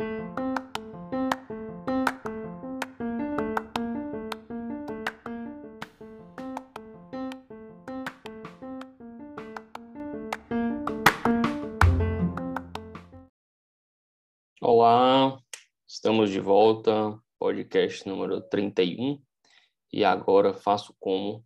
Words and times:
Olá, 0.00 0.06
estamos 15.88 16.30
de 16.30 16.38
volta, 16.38 17.20
podcast 17.36 18.08
número 18.08 18.40
31. 18.40 19.20
E 19.92 20.04
agora 20.04 20.54
faço 20.54 20.94
como. 21.00 21.44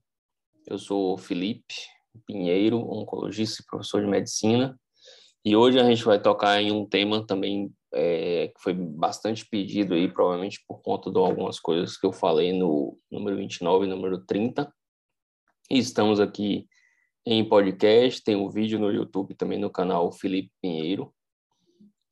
Eu 0.66 0.78
sou 0.78 1.16
Felipe 1.16 1.74
Pinheiro, 2.26 2.76
oncologista 2.76 3.62
e 3.62 3.66
professor 3.66 4.02
de 4.02 4.08
medicina. 4.08 4.78
E 5.42 5.56
hoje 5.56 5.80
a 5.80 5.84
gente 5.84 6.04
vai 6.04 6.20
tocar 6.20 6.60
em 6.60 6.70
um 6.70 6.86
tema 6.86 7.26
também 7.26 7.74
é, 7.92 8.48
que 8.48 8.62
foi 8.62 8.72
bastante 8.72 9.46
pedido 9.48 9.94
aí, 9.94 10.10
provavelmente 10.12 10.62
por 10.66 10.80
conta 10.80 11.10
de 11.10 11.18
algumas 11.18 11.60
coisas 11.60 11.96
que 11.96 12.06
eu 12.06 12.12
falei 12.12 12.52
no 12.52 12.98
número 13.10 13.36
29 13.36 13.86
e 13.86 13.88
número 13.88 14.24
30. 14.24 14.72
E 15.70 15.78
estamos 15.78 16.20
aqui 16.20 16.66
em 17.24 17.48
podcast, 17.48 18.22
tem 18.22 18.34
um 18.34 18.48
vídeo 18.48 18.78
no 18.78 18.90
YouTube 18.90 19.34
também 19.34 19.58
no 19.58 19.70
canal 19.70 20.10
Felipe 20.12 20.50
Pinheiro. 20.60 21.14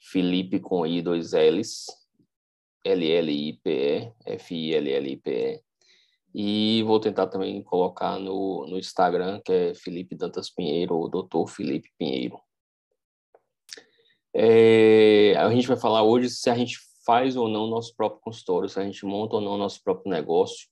Felipe 0.01 0.61
com 0.61 0.87
I, 0.87 1.03
dois 1.03 1.33
L's, 1.33 1.87
L-L-I-P-E, 2.85 4.13
F-I-L-L-I-P-E. 4.25 5.61
E 6.33 6.83
vou 6.85 7.01
tentar 7.01 7.27
também 7.27 7.63
colocar 7.63 8.19
no, 8.19 8.67
no 8.69 8.79
Instagram, 8.79 9.41
que 9.45 9.53
é 9.53 9.75
Felipe 9.75 10.15
Dantas 10.15 10.49
Pinheiro, 10.49 10.97
ou 10.97 11.09
Doutor 11.09 11.49
Felipe 11.49 11.91
Pinheiro. 11.99 12.41
É, 14.35 15.35
a 15.37 15.51
gente 15.51 15.67
vai 15.67 15.77
falar 15.77 16.03
hoje 16.03 16.31
se 16.31 16.49
a 16.49 16.55
gente 16.55 16.79
faz 17.05 17.37
ou 17.37 17.49
não 17.49 17.67
nosso 17.67 17.95
próprio 17.97 18.21
consultório, 18.21 18.69
se 18.69 18.79
a 18.79 18.85
gente 18.85 19.05
monta 19.05 19.37
ou 19.37 19.41
não 19.41 19.59
nosso 19.59 19.83
próprio 19.83 20.11
negócio, 20.11 20.69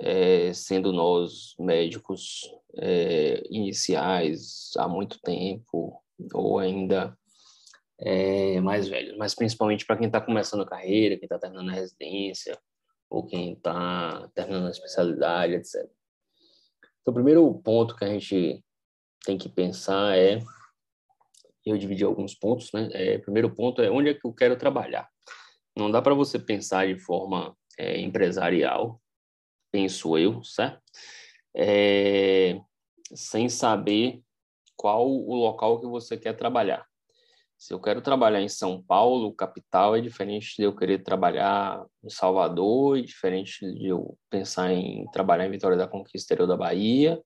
é, 0.00 0.52
sendo 0.52 0.92
nós 0.92 1.54
médicos 1.58 2.40
é, 2.76 3.42
iniciais 3.50 4.70
há 4.76 4.88
muito 4.88 5.20
tempo, 5.20 6.02
ou 6.32 6.58
ainda 6.58 7.16
é, 8.00 8.60
mais 8.60 8.88
velhos, 8.88 9.16
mas 9.16 9.34
principalmente 9.34 9.84
para 9.84 9.96
quem 9.96 10.06
está 10.06 10.20
começando 10.20 10.62
a 10.62 10.68
carreira, 10.68 11.16
quem 11.16 11.26
está 11.26 11.38
terminando 11.38 11.70
a 11.70 11.74
residência, 11.74 12.58
ou 13.10 13.26
quem 13.26 13.54
está 13.54 14.28
terminando 14.34 14.66
a 14.66 14.70
especialidade, 14.70 15.54
etc. 15.54 15.74
Então, 17.00 17.12
o 17.12 17.14
primeiro 17.14 17.52
ponto 17.64 17.96
que 17.96 18.04
a 18.04 18.08
gente 18.08 18.62
tem 19.24 19.36
que 19.36 19.48
pensar 19.48 20.16
é, 20.16 20.38
eu 21.64 21.76
dividi 21.76 22.04
alguns 22.04 22.34
pontos, 22.34 22.70
né? 22.72 22.88
É, 22.92 23.18
primeiro 23.18 23.54
ponto 23.54 23.82
é 23.82 23.90
onde 23.90 24.10
é 24.10 24.14
que 24.14 24.26
eu 24.26 24.32
quero 24.32 24.56
trabalhar. 24.56 25.08
Não 25.76 25.90
dá 25.90 26.02
para 26.02 26.14
você 26.14 26.38
pensar 26.38 26.86
de 26.86 26.98
forma 26.98 27.56
é, 27.78 28.00
empresarial, 28.00 29.00
penso 29.70 30.18
eu, 30.18 30.42
certo? 30.42 30.82
É, 31.56 32.58
sem 33.14 33.48
saber 33.48 34.20
qual 34.76 35.08
o 35.08 35.34
local 35.34 35.80
que 35.80 35.86
você 35.86 36.16
quer 36.16 36.34
trabalhar. 36.34 36.86
Se 37.58 37.74
eu 37.74 37.80
quero 37.80 38.00
trabalhar 38.00 38.40
em 38.40 38.48
São 38.48 38.80
Paulo, 38.80 39.34
capital, 39.34 39.96
é 39.96 40.00
diferente 40.00 40.54
de 40.56 40.62
eu 40.62 40.76
querer 40.76 41.02
trabalhar 41.02 41.84
em 42.04 42.08
Salvador, 42.08 42.98
é 42.98 43.02
diferente 43.02 43.60
de 43.74 43.88
eu 43.88 44.16
pensar 44.30 44.72
em 44.72 45.04
trabalhar 45.10 45.44
em 45.44 45.50
Vitória 45.50 45.76
da 45.76 45.88
Conquista, 45.88 46.32
interior 46.32 46.46
da 46.46 46.56
Bahia, 46.56 47.20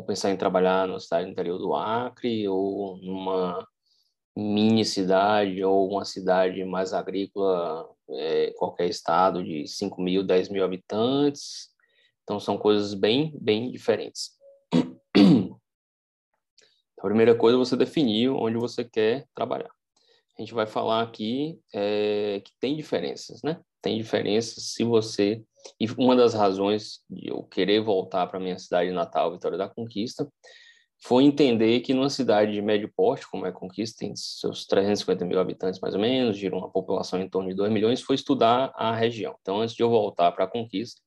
ou 0.00 0.02
pensar 0.02 0.30
em 0.30 0.36
trabalhar 0.36 0.88
na 0.88 0.98
cidade 0.98 1.30
interior 1.30 1.58
do 1.58 1.74
Acre, 1.74 2.48
ou 2.48 2.96
numa 3.02 3.68
mini 4.34 4.82
cidade, 4.82 5.62
ou 5.62 5.90
uma 5.90 6.06
cidade 6.06 6.64
mais 6.64 6.94
agrícola, 6.94 7.86
é, 8.08 8.50
qualquer 8.56 8.88
estado 8.88 9.44
de 9.44 9.66
5 9.68 10.00
mil, 10.00 10.24
10 10.24 10.48
mil 10.48 10.64
habitantes. 10.64 11.68
Então, 12.22 12.40
são 12.40 12.56
coisas 12.56 12.94
bem, 12.94 13.36
bem 13.38 13.70
diferentes. 13.70 14.30
A 16.98 17.02
primeira 17.02 17.34
coisa 17.34 17.56
é 17.56 17.58
você 17.58 17.76
definir 17.76 18.30
onde 18.30 18.56
você 18.56 18.84
quer 18.84 19.26
trabalhar. 19.34 19.70
A 20.38 20.40
gente 20.40 20.54
vai 20.54 20.66
falar 20.66 21.02
aqui 21.02 21.60
é, 21.74 22.40
que 22.42 22.52
tem 22.58 22.74
diferenças, 22.74 23.42
né? 23.42 23.60
Tem 23.82 23.96
diferenças 23.96 24.72
se 24.72 24.84
você. 24.84 25.42
E 25.78 25.86
uma 25.98 26.16
das 26.16 26.34
razões 26.34 27.00
de 27.08 27.28
eu 27.28 27.42
querer 27.44 27.80
voltar 27.80 28.26
para 28.26 28.40
minha 28.40 28.58
cidade 28.58 28.90
natal, 28.90 29.32
Vitória 29.32 29.58
da 29.58 29.68
Conquista, 29.68 30.26
foi 31.02 31.24
entender 31.24 31.80
que 31.80 31.94
numa 31.94 32.10
cidade 32.10 32.52
de 32.52 32.60
médio 32.60 32.92
porte, 32.94 33.28
como 33.30 33.46
é 33.46 33.52
Conquista, 33.52 34.00
tem 34.00 34.14
seus 34.14 34.66
350 34.66 35.24
mil 35.24 35.40
habitantes 35.40 35.80
mais 35.80 35.94
ou 35.94 36.00
menos, 36.00 36.36
gira 36.36 36.54
uma 36.54 36.70
população 36.70 37.20
em 37.20 37.28
torno 37.28 37.48
de 37.48 37.54
2 37.54 37.72
milhões, 37.72 38.02
foi 38.02 38.16
estudar 38.16 38.70
a 38.74 38.94
região. 38.94 39.34
Então, 39.40 39.60
antes 39.60 39.74
de 39.74 39.82
eu 39.82 39.88
voltar 39.88 40.30
para 40.32 40.46
Conquista, 40.46 41.00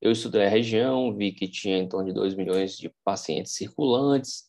eu 0.00 0.12
estudei 0.12 0.44
a 0.44 0.48
região, 0.48 1.14
vi 1.16 1.32
que 1.32 1.48
tinha 1.48 1.78
em 1.78 1.88
torno 1.88 2.06
de 2.06 2.12
2 2.12 2.34
milhões 2.34 2.76
de 2.76 2.92
pacientes 3.04 3.54
circulantes, 3.54 4.44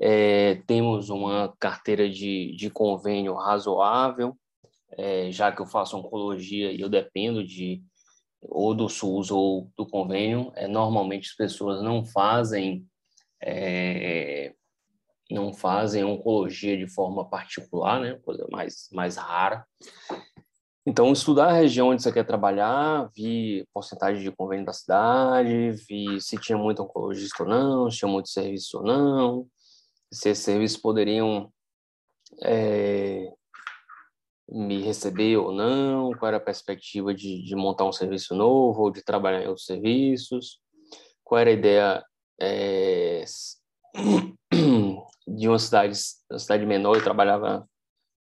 é, 0.00 0.56
temos 0.66 1.08
uma 1.08 1.54
carteira 1.58 2.08
de, 2.08 2.54
de 2.54 2.70
convênio 2.70 3.34
razoável, 3.34 4.36
é, 4.96 5.30
já 5.30 5.52
que 5.52 5.60
eu 5.60 5.66
faço 5.66 5.96
oncologia 5.96 6.72
e 6.72 6.80
eu 6.80 6.88
dependo 6.88 7.44
de 7.44 7.82
ou 8.40 8.74
do 8.74 8.88
SUS 8.88 9.30
ou 9.30 9.70
do 9.76 9.86
convênio. 9.86 10.52
É, 10.54 10.66
normalmente 10.66 11.30
as 11.30 11.36
pessoas 11.36 11.82
não 11.82 12.04
fazem 12.04 12.86
é, 13.42 14.54
não 15.30 15.52
fazem 15.52 16.04
oncologia 16.04 16.76
de 16.76 16.86
forma 16.86 17.28
particular, 17.28 18.00
né? 18.00 18.18
Coisa 18.22 18.46
mais 18.50 18.88
mais 18.92 19.16
rara. 19.16 19.66
Então, 20.86 21.12
estudar 21.12 21.48
a 21.48 21.52
região 21.52 21.88
onde 21.88 22.02
você 22.02 22.10
quer 22.10 22.24
trabalhar, 22.24 23.10
vi 23.14 23.62
porcentagem 23.74 24.22
de 24.22 24.32
convênio 24.32 24.64
da 24.64 24.72
cidade, 24.72 25.72
vi 25.86 26.18
se 26.18 26.38
tinha 26.38 26.56
muito 26.56 26.82
oncologista 26.82 27.42
ou 27.42 27.48
não, 27.48 27.90
se 27.90 27.98
tinha 27.98 28.10
muito 28.10 28.30
serviço 28.30 28.78
ou 28.78 28.84
não, 28.84 29.46
se 30.10 30.30
esses 30.30 30.42
serviços 30.42 30.80
poderiam 30.80 31.52
é, 32.42 33.30
me 34.48 34.80
receber 34.82 35.36
ou 35.36 35.52
não, 35.52 36.12
qual 36.12 36.28
era 36.28 36.38
a 36.38 36.40
perspectiva 36.40 37.14
de, 37.14 37.42
de, 37.42 37.54
montar 37.54 37.84
um 37.84 37.92
serviço 37.92 38.34
novo 38.34 38.84
ou 38.84 38.90
de 38.90 39.02
trabalhar 39.02 39.42
em 39.42 39.48
outros 39.48 39.66
serviços, 39.66 40.60
qual 41.22 41.40
era 41.40 41.50
a 41.50 41.52
ideia 41.52 42.04
é, 42.40 43.24
de 45.28 45.48
uma 45.48 45.58
cidade, 45.58 45.98
uma 46.30 46.38
cidade 46.38 46.64
menor, 46.64 46.96
eu 46.96 47.04
trabalhava 47.04 47.68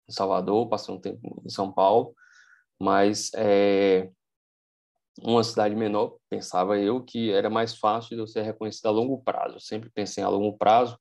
em 0.10 0.12
Salvador, 0.12 0.68
passei 0.68 0.94
um 0.94 1.00
tempo 1.00 1.42
em 1.46 1.50
São 1.50 1.72
Paulo, 1.72 2.16
mas 2.80 3.32
é, 3.36 4.10
uma 5.22 5.44
cidade 5.44 5.76
menor, 5.76 6.18
pensava 6.30 6.78
eu 6.78 7.04
que 7.04 7.32
era 7.32 7.50
mais 7.50 7.78
fácil 7.78 8.16
de 8.16 8.22
eu 8.22 8.28
ser 8.28 8.42
reconhecido 8.42 8.88
a 8.88 8.92
longo 8.92 9.22
prazo. 9.24 9.56
Eu 9.56 9.62
sempre 9.62 9.90
pensei 9.90 10.24
a 10.24 10.30
longo 10.30 10.58
prazo, 10.58 10.98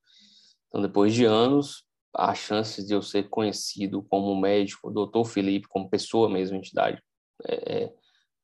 então, 0.68 0.82
depois 0.82 1.14
de 1.14 1.24
anos, 1.24 1.84
a 2.14 2.34
chance 2.34 2.84
de 2.84 2.94
eu 2.94 3.02
ser 3.02 3.28
conhecido 3.28 4.02
como 4.02 4.34
médico, 4.40 4.90
doutor 4.90 5.24
Felipe, 5.24 5.68
como 5.68 5.90
pessoa 5.90 6.28
mesmo, 6.28 6.56
entidade 6.56 7.02
é, 7.46 7.84
é 7.84 7.94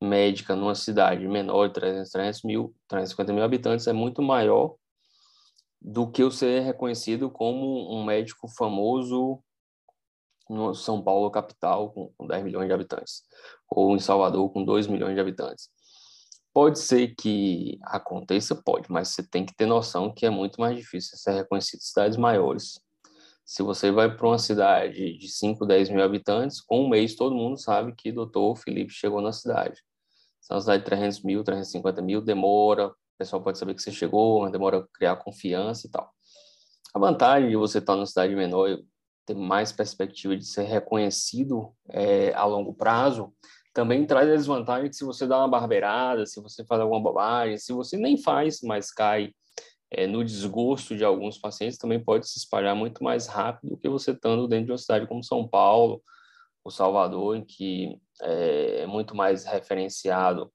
médica 0.02 0.56
numa 0.56 0.74
cidade 0.74 1.26
menor 1.28 1.68
de 1.68 1.74
300, 1.74 2.10
300 2.10 2.42
mil, 2.42 2.74
350 2.88 3.32
mil 3.32 3.44
habitantes 3.44 3.86
é 3.86 3.92
muito 3.92 4.22
maior 4.22 4.74
do 5.80 6.10
que 6.10 6.22
eu 6.22 6.30
ser 6.30 6.60
reconhecido 6.60 7.30
como 7.30 7.94
um 7.94 8.04
médico 8.04 8.48
famoso 8.48 9.42
no 10.48 10.74
São 10.74 11.02
Paulo 11.02 11.30
capital 11.30 11.92
com 11.92 12.26
10 12.26 12.44
milhões 12.44 12.66
de 12.66 12.72
habitantes 12.72 13.22
ou 13.68 13.94
em 13.94 14.00
Salvador 14.00 14.50
com 14.52 14.64
2 14.64 14.86
milhões 14.86 15.14
de 15.14 15.20
habitantes. 15.20 15.68
Pode 16.52 16.80
ser 16.80 17.14
que 17.14 17.78
aconteça, 17.84 18.56
pode, 18.56 18.90
mas 18.90 19.08
você 19.08 19.22
tem 19.22 19.46
que 19.46 19.54
ter 19.54 19.66
noção 19.66 20.12
que 20.12 20.26
é 20.26 20.30
muito 20.30 20.60
mais 20.60 20.76
difícil 20.76 21.16
ser 21.16 21.32
reconhecido 21.32 21.78
em 21.78 21.84
cidades 21.84 22.16
maiores. 22.18 22.80
Se 23.50 23.64
você 23.64 23.90
vai 23.90 24.08
para 24.16 24.28
uma 24.28 24.38
cidade 24.38 25.18
de 25.18 25.28
5, 25.28 25.66
10 25.66 25.90
mil 25.90 26.04
habitantes, 26.04 26.60
com 26.60 26.84
um 26.84 26.88
mês 26.88 27.16
todo 27.16 27.34
mundo 27.34 27.58
sabe 27.58 27.92
que 27.96 28.12
doutor 28.12 28.54
Felipe 28.54 28.92
chegou 28.92 29.20
na 29.20 29.32
cidade. 29.32 29.82
Se 30.40 30.52
é 30.52 30.54
uma 30.54 30.60
cidade 30.60 30.84
de 30.84 30.88
300 30.88 31.24
mil, 31.24 31.42
350 31.42 32.00
mil, 32.00 32.20
demora, 32.20 32.86
o 32.86 32.94
pessoal 33.18 33.42
pode 33.42 33.58
saber 33.58 33.74
que 33.74 33.82
você 33.82 33.90
chegou, 33.90 34.48
demora 34.52 34.86
criar 34.94 35.16
confiança 35.16 35.88
e 35.88 35.90
tal. 35.90 36.12
A 36.94 36.98
vantagem 37.00 37.50
de 37.50 37.56
você 37.56 37.78
estar 37.78 37.96
numa 37.96 38.06
cidade 38.06 38.36
menor 38.36 38.70
e 38.70 38.84
ter 39.26 39.34
mais 39.34 39.72
perspectiva 39.72 40.36
de 40.36 40.44
ser 40.44 40.62
reconhecido 40.62 41.74
é, 41.88 42.32
a 42.34 42.44
longo 42.44 42.72
prazo 42.72 43.34
também 43.74 44.06
traz 44.06 44.30
a 44.30 44.36
desvantagem 44.36 44.90
que 44.90 44.94
se 44.94 45.04
você 45.04 45.26
dá 45.26 45.38
uma 45.38 45.48
barbeirada, 45.48 46.24
se 46.24 46.40
você 46.40 46.64
faz 46.64 46.80
alguma 46.80 47.02
bobagem, 47.02 47.58
se 47.58 47.72
você 47.72 47.96
nem 47.96 48.16
faz, 48.16 48.60
mas 48.62 48.92
cai 48.92 49.32
é, 49.90 50.06
no 50.06 50.24
desgosto 50.24 50.96
de 50.96 51.04
alguns 51.04 51.36
pacientes, 51.38 51.78
também 51.78 52.02
pode 52.02 52.28
se 52.28 52.38
espalhar 52.38 52.76
muito 52.76 53.02
mais 53.02 53.26
rápido 53.26 53.70
do 53.70 53.76
que 53.76 53.88
você 53.88 54.12
estando 54.12 54.46
dentro 54.46 54.66
de 54.66 54.72
uma 54.72 54.78
cidade 54.78 55.06
como 55.06 55.24
São 55.24 55.46
Paulo 55.48 56.02
ou 56.62 56.70
Salvador, 56.70 57.36
em 57.36 57.44
que 57.44 57.98
é, 58.22 58.82
é 58.82 58.86
muito 58.86 59.16
mais 59.16 59.44
referenciado 59.44 60.52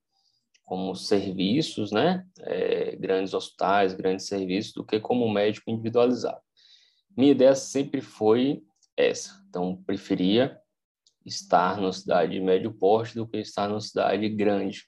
como 0.64 0.96
serviços, 0.96 1.92
né? 1.92 2.26
É, 2.40 2.96
grandes 2.96 3.34
hospitais, 3.34 3.94
grandes 3.94 4.26
serviços, 4.26 4.74
do 4.74 4.84
que 4.84 5.00
como 5.00 5.30
médico 5.30 5.70
individualizado. 5.70 6.42
Minha 7.16 7.32
ideia 7.32 7.56
sempre 7.56 8.02
foi 8.02 8.64
essa. 8.98 9.44
Então, 9.48 9.82
preferia 9.86 10.60
estar 11.26 11.78
numa 11.78 11.94
cidade 11.94 12.34
de 12.34 12.40
médio 12.40 12.74
porte 12.74 13.16
do 13.16 13.28
que 13.28 13.38
estar 13.38 13.68
numa 13.68 13.82
cidade 13.82 14.28
grande. 14.30 14.86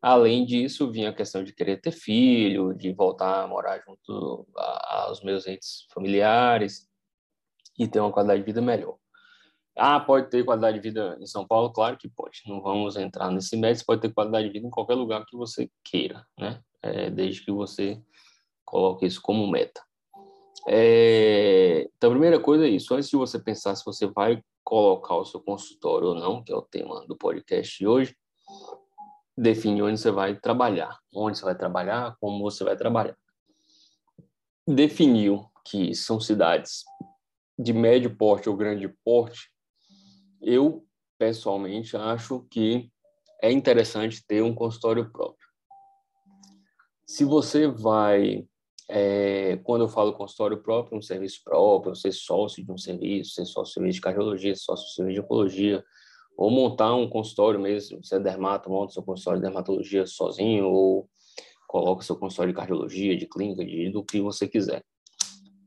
Além 0.00 0.44
disso, 0.44 0.90
vinha 0.90 1.10
a 1.10 1.14
questão 1.14 1.42
de 1.42 1.52
querer 1.52 1.80
ter 1.80 1.90
filho, 1.90 2.74
de 2.74 2.92
voltar 2.92 3.42
a 3.42 3.46
morar 3.46 3.80
junto 3.80 4.46
aos 4.54 5.22
meus 5.22 5.46
entes 5.46 5.86
familiares 5.92 6.88
e 7.78 7.88
ter 7.88 8.00
uma 8.00 8.12
qualidade 8.12 8.40
de 8.40 8.46
vida 8.46 8.60
melhor. 8.60 8.96
Ah, 9.76 10.00
pode 10.00 10.30
ter 10.30 10.44
qualidade 10.44 10.78
de 10.78 10.82
vida 10.82 11.18
em 11.20 11.26
São 11.26 11.46
Paulo? 11.46 11.70
Claro 11.70 11.98
que 11.98 12.08
pode. 12.08 12.42
Não 12.46 12.62
vamos 12.62 12.96
entrar 12.96 13.30
nesse 13.30 13.56
médio. 13.56 13.84
Pode 13.84 14.00
ter 14.00 14.12
qualidade 14.12 14.46
de 14.46 14.52
vida 14.52 14.66
em 14.66 14.70
qualquer 14.70 14.94
lugar 14.94 15.24
que 15.26 15.36
você 15.36 15.70
queira, 15.84 16.26
né? 16.38 16.62
É, 16.82 17.10
desde 17.10 17.44
que 17.44 17.50
você 17.50 18.00
coloque 18.64 19.04
isso 19.04 19.20
como 19.20 19.46
meta. 19.46 19.82
É, 20.66 21.88
então, 21.96 22.08
a 22.08 22.12
primeira 22.12 22.40
coisa 22.40 22.66
é 22.66 22.70
isso. 22.70 22.94
Antes 22.94 23.10
de 23.10 23.16
você 23.16 23.38
pensar 23.38 23.74
se 23.76 23.84
você 23.84 24.06
vai 24.06 24.42
colocar 24.64 25.14
o 25.16 25.24
seu 25.24 25.40
consultório 25.40 26.08
ou 26.08 26.14
não, 26.14 26.42
que 26.42 26.52
é 26.52 26.56
o 26.56 26.62
tema 26.62 27.06
do 27.06 27.16
podcast 27.16 27.78
de 27.78 27.86
hoje, 27.86 28.16
define 29.36 29.82
onde 29.82 30.00
você 30.00 30.10
vai 30.10 30.34
trabalhar, 30.34 30.98
onde 31.14 31.38
você 31.38 31.44
vai 31.44 31.54
trabalhar, 31.54 32.16
como 32.20 32.42
você 32.42 32.64
vai 32.64 32.76
trabalhar. 32.76 33.16
Definiu 34.66 35.46
que 35.64 35.94
são 35.94 36.20
cidades 36.20 36.84
de 37.58 37.72
médio 37.72 38.16
porte 38.16 38.48
ou 38.48 38.56
grande 38.56 38.88
porte, 39.04 39.50
eu 40.40 40.86
pessoalmente 41.18 41.96
acho 41.96 42.46
que 42.50 42.90
é 43.42 43.50
interessante 43.50 44.24
ter 44.26 44.42
um 44.42 44.54
consultório 44.54 45.10
próprio. 45.10 45.46
Se 47.06 47.24
você 47.24 47.66
vai 47.66 48.46
é, 48.88 49.56
quando 49.64 49.82
eu 49.82 49.88
falo 49.88 50.12
consultório 50.12 50.62
próprio, 50.62 50.98
um 50.98 51.02
serviço 51.02 51.40
próprio, 51.42 51.94
ser 51.94 52.12
sócio 52.12 52.64
de 52.64 52.70
um 52.70 52.78
serviço, 52.78 53.32
ser 53.32 53.44
sócio 53.44 53.70
de 53.70 53.74
serviço 53.74 53.94
de 53.96 54.00
cardiologia, 54.00 54.54
sócio 54.54 54.86
de 54.86 54.94
serviço 54.94 55.14
de 55.14 55.20
oncologia, 55.20 55.84
ou 56.36 56.50
montar 56.50 56.94
um 56.94 57.08
consultório 57.08 57.58
mesmo, 57.58 58.04
você 58.04 58.16
é 58.16 58.20
dermato, 58.20 58.70
monta 58.70 58.92
seu 58.92 59.02
consultório 59.02 59.40
de 59.40 59.46
dermatologia 59.46 60.06
sozinho, 60.06 60.66
ou 60.66 61.08
coloca 61.66 62.02
seu 62.02 62.16
consultório 62.16 62.52
de 62.52 62.56
cardiologia, 62.56 63.16
de 63.16 63.26
clínica, 63.26 63.64
de, 63.64 63.90
do 63.90 64.04
que 64.04 64.20
você 64.20 64.46
quiser. 64.46 64.84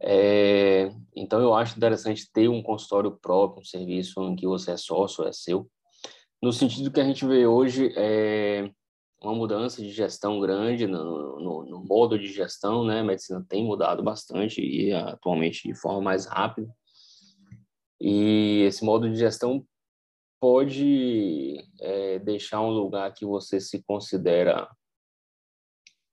É, 0.01 0.91
então, 1.15 1.41
eu 1.41 1.53
acho 1.53 1.75
interessante 1.75 2.31
ter 2.31 2.47
um 2.47 2.61
consultório 2.61 3.11
próprio, 3.11 3.61
um 3.61 3.65
serviço 3.65 4.21
em 4.21 4.35
que 4.35 4.47
você 4.47 4.71
é 4.71 4.77
sócio, 4.77 5.27
é 5.27 5.31
seu, 5.31 5.69
no 6.41 6.53
sentido 6.53 6.91
que 6.91 7.01
a 7.01 7.03
gente 7.03 7.25
vê 7.25 7.45
hoje, 7.45 7.93
é, 7.97 8.71
uma 9.21 9.35
mudança 9.35 9.81
de 9.81 9.89
gestão 9.89 10.39
grande 10.39 10.87
no, 10.87 11.39
no, 11.39 11.65
no, 11.65 11.83
modo 11.83 12.17
de 12.17 12.27
gestão, 12.27 12.85
né? 12.85 13.01
A 13.01 13.03
medicina 13.03 13.45
tem 13.47 13.65
mudado 13.65 14.01
bastante 14.01 14.61
e 14.61 14.93
atualmente 14.93 15.67
de 15.67 15.75
forma 15.75 15.99
mais 15.99 16.25
rápida. 16.25 16.69
E 17.99 18.63
esse 18.65 18.85
modo 18.85 19.09
de 19.09 19.17
gestão 19.17 19.65
pode 20.39 21.63
é, 21.79 22.19
deixar 22.19 22.61
um 22.61 22.69
lugar 22.69 23.13
que 23.13 23.25
você 23.25 23.59
se 23.59 23.83
considera 23.83 24.69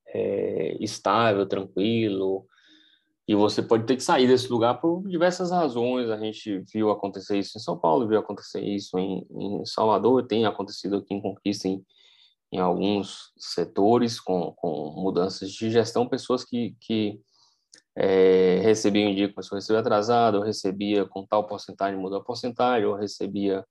é, 0.08 0.76
estável, 0.82 1.46
tranquilo, 1.46 2.46
e 3.28 3.34
você 3.34 3.61
pode 3.61 3.87
ter 3.87 3.96
que 3.96 4.02
sair 4.02 4.28
desse 4.28 4.49
lugar 4.49 4.81
por 4.81 5.06
diversas 5.08 5.50
razões. 5.50 6.08
A 6.11 6.17
gente 6.17 6.62
viu 6.73 6.90
acontecer 6.90 7.38
isso 7.38 7.58
em 7.58 7.61
São 7.61 7.78
Paulo, 7.78 8.06
viu 8.06 8.19
acontecer 8.19 8.62
isso 8.62 8.99
em, 8.99 9.26
em 9.31 9.64
Salvador, 9.67 10.26
tem 10.26 10.46
acontecido 10.46 10.96
aqui 10.96 11.14
em 11.14 11.20
Conquista, 11.20 11.67
em, 11.67 11.84
em 12.52 12.58
alguns 12.58 13.32
setores 13.37 14.20
com, 14.20 14.52
com 14.52 14.93
mudanças 14.96 15.50
de 15.50 15.70
gestão, 15.70 16.08
pessoas 16.08 16.44
que, 16.44 16.76
que 16.81 17.20
é, 17.96 18.61
recebiam 18.62 19.11
indico, 19.11 19.34
pessoa 19.34 19.58
recebia 19.58 19.81
atrasado, 19.81 20.37
ou 20.37 20.44
recebia 20.44 21.05
com 21.05 21.26
tal 21.26 21.46
porcentagem, 21.46 21.99
mudou 21.99 22.19
a 22.19 22.25
porcentagem, 22.25 22.87
ou 22.87 22.94
recebia 22.94 23.64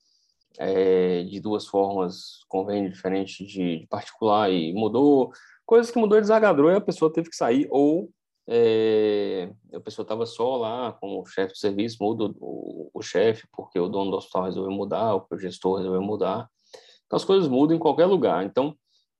é, 0.59 1.23
de 1.23 1.39
duas 1.39 1.65
formas, 1.67 2.43
convênio 2.47 2.91
diferente 2.91 3.45
de, 3.45 3.79
de, 3.79 3.87
particular 3.87 4.51
e 4.51 4.73
mudou, 4.73 5.31
coisas 5.65 5.91
que 5.91 5.99
mudou 5.99 6.19
desagadrou 6.19 6.71
e 6.71 6.75
a 6.75 6.81
pessoa 6.81 7.11
teve 7.11 7.29
que 7.29 7.35
sair, 7.35 7.67
ou 7.69 8.09
é, 8.47 9.51
a 9.73 9.79
pessoa 9.79 10.03
estava 10.03 10.25
só 10.25 10.57
lá 10.57 10.93
com 10.93 11.19
o 11.19 11.25
chefe 11.25 11.53
do 11.53 11.57
serviço, 11.57 11.97
muda 12.01 12.33
o, 12.39 12.89
o 12.93 13.01
chefe 13.01 13.47
porque 13.51 13.79
o 13.79 13.89
dono 13.89 14.11
do 14.11 14.17
hospital 14.17 14.43
resolveu 14.43 14.71
mudar, 14.71 15.15
o 15.15 15.37
gestor 15.37 15.77
resolveu 15.77 16.01
mudar, 16.01 16.49
então, 17.05 17.17
as 17.17 17.25
coisas 17.25 17.47
mudam 17.47 17.75
em 17.75 17.79
qualquer 17.79 18.05
lugar. 18.05 18.43
Então, 18.43 18.75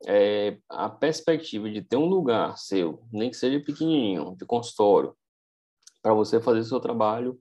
é, 0.08 0.58
a 0.70 0.90
perspectiva 0.90 1.70
de 1.70 1.82
ter 1.82 1.98
um 1.98 2.06
lugar 2.06 2.58
seu, 2.58 3.04
nem 3.12 3.30
que 3.30 3.38
seja 3.38 3.64
pequenininho, 3.64 4.36
de 4.38 4.46
consultório, 4.46 5.16
para 6.02 6.14
você 6.14 6.40
fazer 6.40 6.64
seu 6.64 6.80
trabalho 6.80 7.40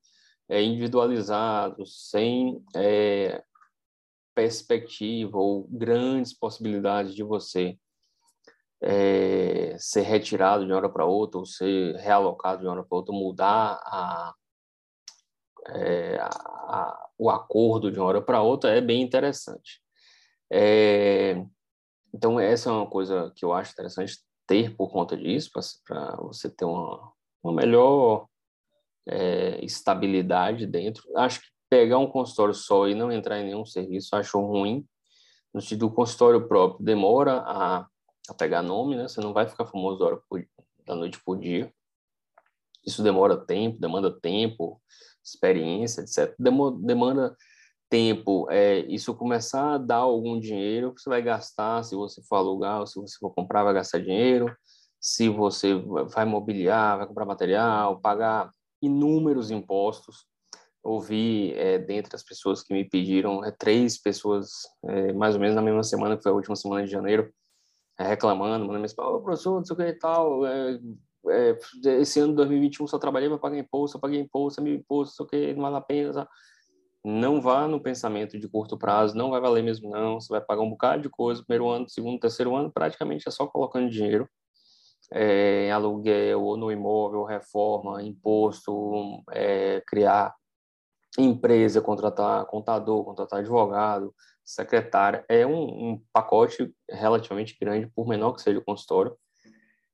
é, 0.49 0.63
individualizado, 0.63 1.85
sem 1.87 2.63
é, 2.75 3.43
perspectiva 4.35 5.39
ou 5.39 5.67
grandes 5.71 6.33
possibilidades 6.33 7.15
de 7.15 7.23
você 7.23 7.79
é, 8.83 9.77
ser 9.79 10.03
retirado 10.03 10.65
de 10.65 10.71
uma 10.71 10.77
hora 10.77 10.89
para 10.91 11.07
outra, 11.07 11.39
ou 11.39 11.47
ser 11.47 11.97
realocado 11.97 12.61
de 12.61 12.67
uma 12.67 12.73
hora 12.73 12.85
para 12.85 12.97
outra, 12.97 13.15
mudar 13.15 13.81
a, 13.83 14.35
é, 15.69 16.19
a, 16.19 16.29
a, 16.29 17.09
o 17.17 17.31
acordo 17.31 17.91
de 17.91 17.99
uma 17.99 18.07
hora 18.07 18.21
para 18.21 18.43
outra, 18.43 18.77
é 18.77 18.81
bem 18.81 19.03
interessante. 19.03 19.81
É, 20.53 21.43
então, 22.13 22.39
essa 22.39 22.69
é 22.69 22.73
uma 22.73 22.89
coisa 22.89 23.33
que 23.35 23.45
eu 23.45 23.53
acho 23.53 23.73
interessante 23.73 24.19
ter 24.47 24.77
por 24.77 24.91
conta 24.91 25.17
disso, 25.17 25.51
para 25.87 26.17
você 26.17 26.51
ter 26.51 26.65
uma, 26.65 27.13
uma 27.43 27.55
melhor 27.55 28.29
estabilidade 29.61 30.67
dentro. 30.67 31.05
Acho 31.17 31.41
que 31.41 31.54
pegar 31.75 31.99
um 31.99 32.07
consultório 32.07 32.55
só 32.55 32.87
e 32.87 32.95
não 32.95 33.11
entrar 33.11 33.41
em 33.41 33.47
nenhum 33.47 33.67
serviço, 33.67 34.15
acho 34.15 34.39
ruim. 34.39 34.87
No 35.53 35.61
sentido 35.61 35.89
do 35.89 35.95
consultório 35.95 36.47
próprio, 36.47 36.85
demora 36.85 37.39
a, 37.41 37.87
a 38.29 38.35
pegar 38.39 38.63
nome, 38.63 38.95
né? 38.95 39.09
Você 39.09 39.21
não 39.21 39.33
vai 39.33 39.49
ficar 39.49 39.67
famoso 39.67 39.99
da, 39.99 40.05
hora 40.05 40.21
por, 40.29 40.47
da 40.87 40.95
noite 40.95 41.21
por 41.25 41.37
dia. 41.37 41.73
Isso 42.87 43.03
demora 43.03 43.37
tempo, 43.37 43.81
demanda 43.81 44.09
tempo, 44.21 44.81
experiência, 45.25 46.03
etc. 46.03 46.33
demanda 46.39 47.37
tempo, 47.91 48.49
é, 48.51 48.79
isso 48.81 49.15
começar 49.15 49.75
a 49.75 49.79
dar 49.79 49.99
algum 49.99 50.39
dinheiro, 50.39 50.95
você 50.97 51.09
vai 51.09 51.23
gastar, 51.23 51.83
se 51.83 51.97
você 51.97 52.23
for 52.23 52.37
alugar, 52.37 52.87
se 52.87 53.01
você 53.01 53.17
for 53.19 53.31
comprar, 53.31 53.65
vai 53.65 53.75
gastar 53.75 53.99
dinheiro, 53.99 54.55
se 55.01 55.29
você 55.29 55.75
vai 56.13 56.25
mobiliar, 56.25 56.99
vai 56.99 57.07
comprar 57.07 57.25
material, 57.25 58.01
pagar 58.01 58.51
inúmeros 58.81 59.51
impostos. 59.51 60.27
Ouvi, 60.85 61.55
é, 61.55 61.79
dentre 61.79 62.15
as 62.15 62.23
pessoas 62.23 62.63
que 62.63 62.75
me 62.75 62.85
pediram, 62.85 63.43
é, 63.43 63.51
três 63.51 64.01
pessoas, 64.01 64.51
é, 64.85 65.13
mais 65.15 65.35
ou 65.35 65.41
menos 65.41 65.57
na 65.57 65.63
mesma 65.63 65.83
semana, 65.83 66.17
que 66.17 66.23
foi 66.23 66.31
a 66.31 66.35
última 66.35 66.55
semana 66.55 66.85
de 66.85 66.91
janeiro, 66.91 67.33
é, 67.99 68.07
reclamando, 68.07 68.67
mandando 68.67 68.81
mensagem, 68.81 69.03
oh, 69.03 69.21
professor, 69.21 69.57
não 69.57 69.65
sei 69.65 69.75
o 69.75 69.77
que 69.77 69.83
e 69.85 69.93
tal, 69.95 70.47
é, 70.47 70.79
é, 71.29 71.59
esse 72.01 72.21
ano 72.21 72.33
de 72.33 72.37
2021 72.37 72.87
só 72.87 72.99
trabalhei 72.99 73.31
para 73.31 73.39
pagar 73.39 73.59
imposto, 73.59 73.97
eu 73.97 74.01
paguei 74.01 74.21
imposto, 74.21 74.61
mil 74.61 74.75
imposto, 74.75 75.23
não 75.23 75.27
o 75.27 75.31
que, 75.31 75.55
não 75.55 75.63
vale 75.63 75.77
a 75.77 75.81
pena, 75.81 76.13
sabe? 76.13 76.29
não 77.07 77.41
vá 77.41 77.69
no 77.69 77.81
pensamento 77.81 78.39
de 78.39 78.49
curto 78.49 78.79
prazo, 78.79 79.17
não 79.17 79.31
vai 79.31 79.41
valer 79.41 79.63
mesmo 79.63 79.91
não, 79.91 80.21
você 80.21 80.29
vai 80.29 80.41
pagar 80.41 80.63
um 80.63 80.71
bocado 80.71 81.03
de 81.03 81.09
coisa, 81.09 81.43
primeiro 81.43 81.69
ano, 81.69 81.89
segundo, 81.89 82.19
terceiro 82.19 82.55
ano, 82.55 82.73
praticamente 82.73 83.29
é 83.29 83.31
só 83.31 83.47
colocando 83.47 83.91
dinheiro 83.91 84.29
em 85.13 85.71
aluguel 85.71 86.43
ou 86.43 86.57
no 86.57 86.73
imóvel, 86.73 87.25
reforma, 87.25 88.03
imposto, 88.03 89.23
criar 89.87 90.35
empresa, 91.19 91.81
contratar 91.81 92.45
contador, 92.47 93.05
contratar 93.05 93.41
advogado, 93.41 94.15
secretária, 94.45 95.25
é 95.29 95.47
um, 95.47 95.93
um, 95.93 96.03
pacote 96.13 96.73
relativamente 96.91 97.57
grande, 97.61 97.87
por 97.95 98.07
menor 98.07 98.33
que 98.33 98.43
seja 98.43 98.59
o 98.59 98.65
consultório, 98.65 99.17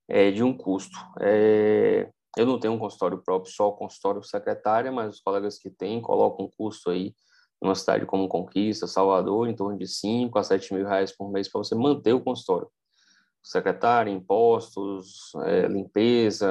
é, 0.09 0.31
de 0.31 0.43
um 0.43 0.57
custo. 0.57 0.97
É, 1.21 2.11
eu 2.37 2.47
não 2.47 2.59
tenho 2.59 2.75
um 2.75 2.79
consultório 2.79 3.19
próprio, 3.19 3.53
só 3.53 3.69
o 3.69 3.73
consultório 3.73 4.23
secretária, 4.23 4.91
mas 4.91 5.17
os 5.17 5.21
colegas 5.21 5.59
que 5.59 5.71
têm 5.71 6.01
colocam 6.01 6.47
um 6.47 6.51
custo 6.51 6.91
aí 6.91 7.15
numa 7.61 7.75
cidade 7.75 8.07
como 8.07 8.29
Conquista, 8.29 8.87
Salvador, 8.87 9.49
em 9.49 9.55
torno 9.55 9.79
de 9.79 9.87
5 9.87 10.39
a 10.39 10.43
7 10.43 10.73
mil 10.73 10.87
reais 10.87 11.15
por 11.15 11.31
mês 11.31 11.49
para 11.49 11.59
você 11.59 11.75
manter 11.75 12.15
o 12.15 12.21
consultório. 12.21 12.69
Secretária, 13.43 14.11
impostos, 14.11 15.33
é, 15.45 15.67
limpeza, 15.67 16.49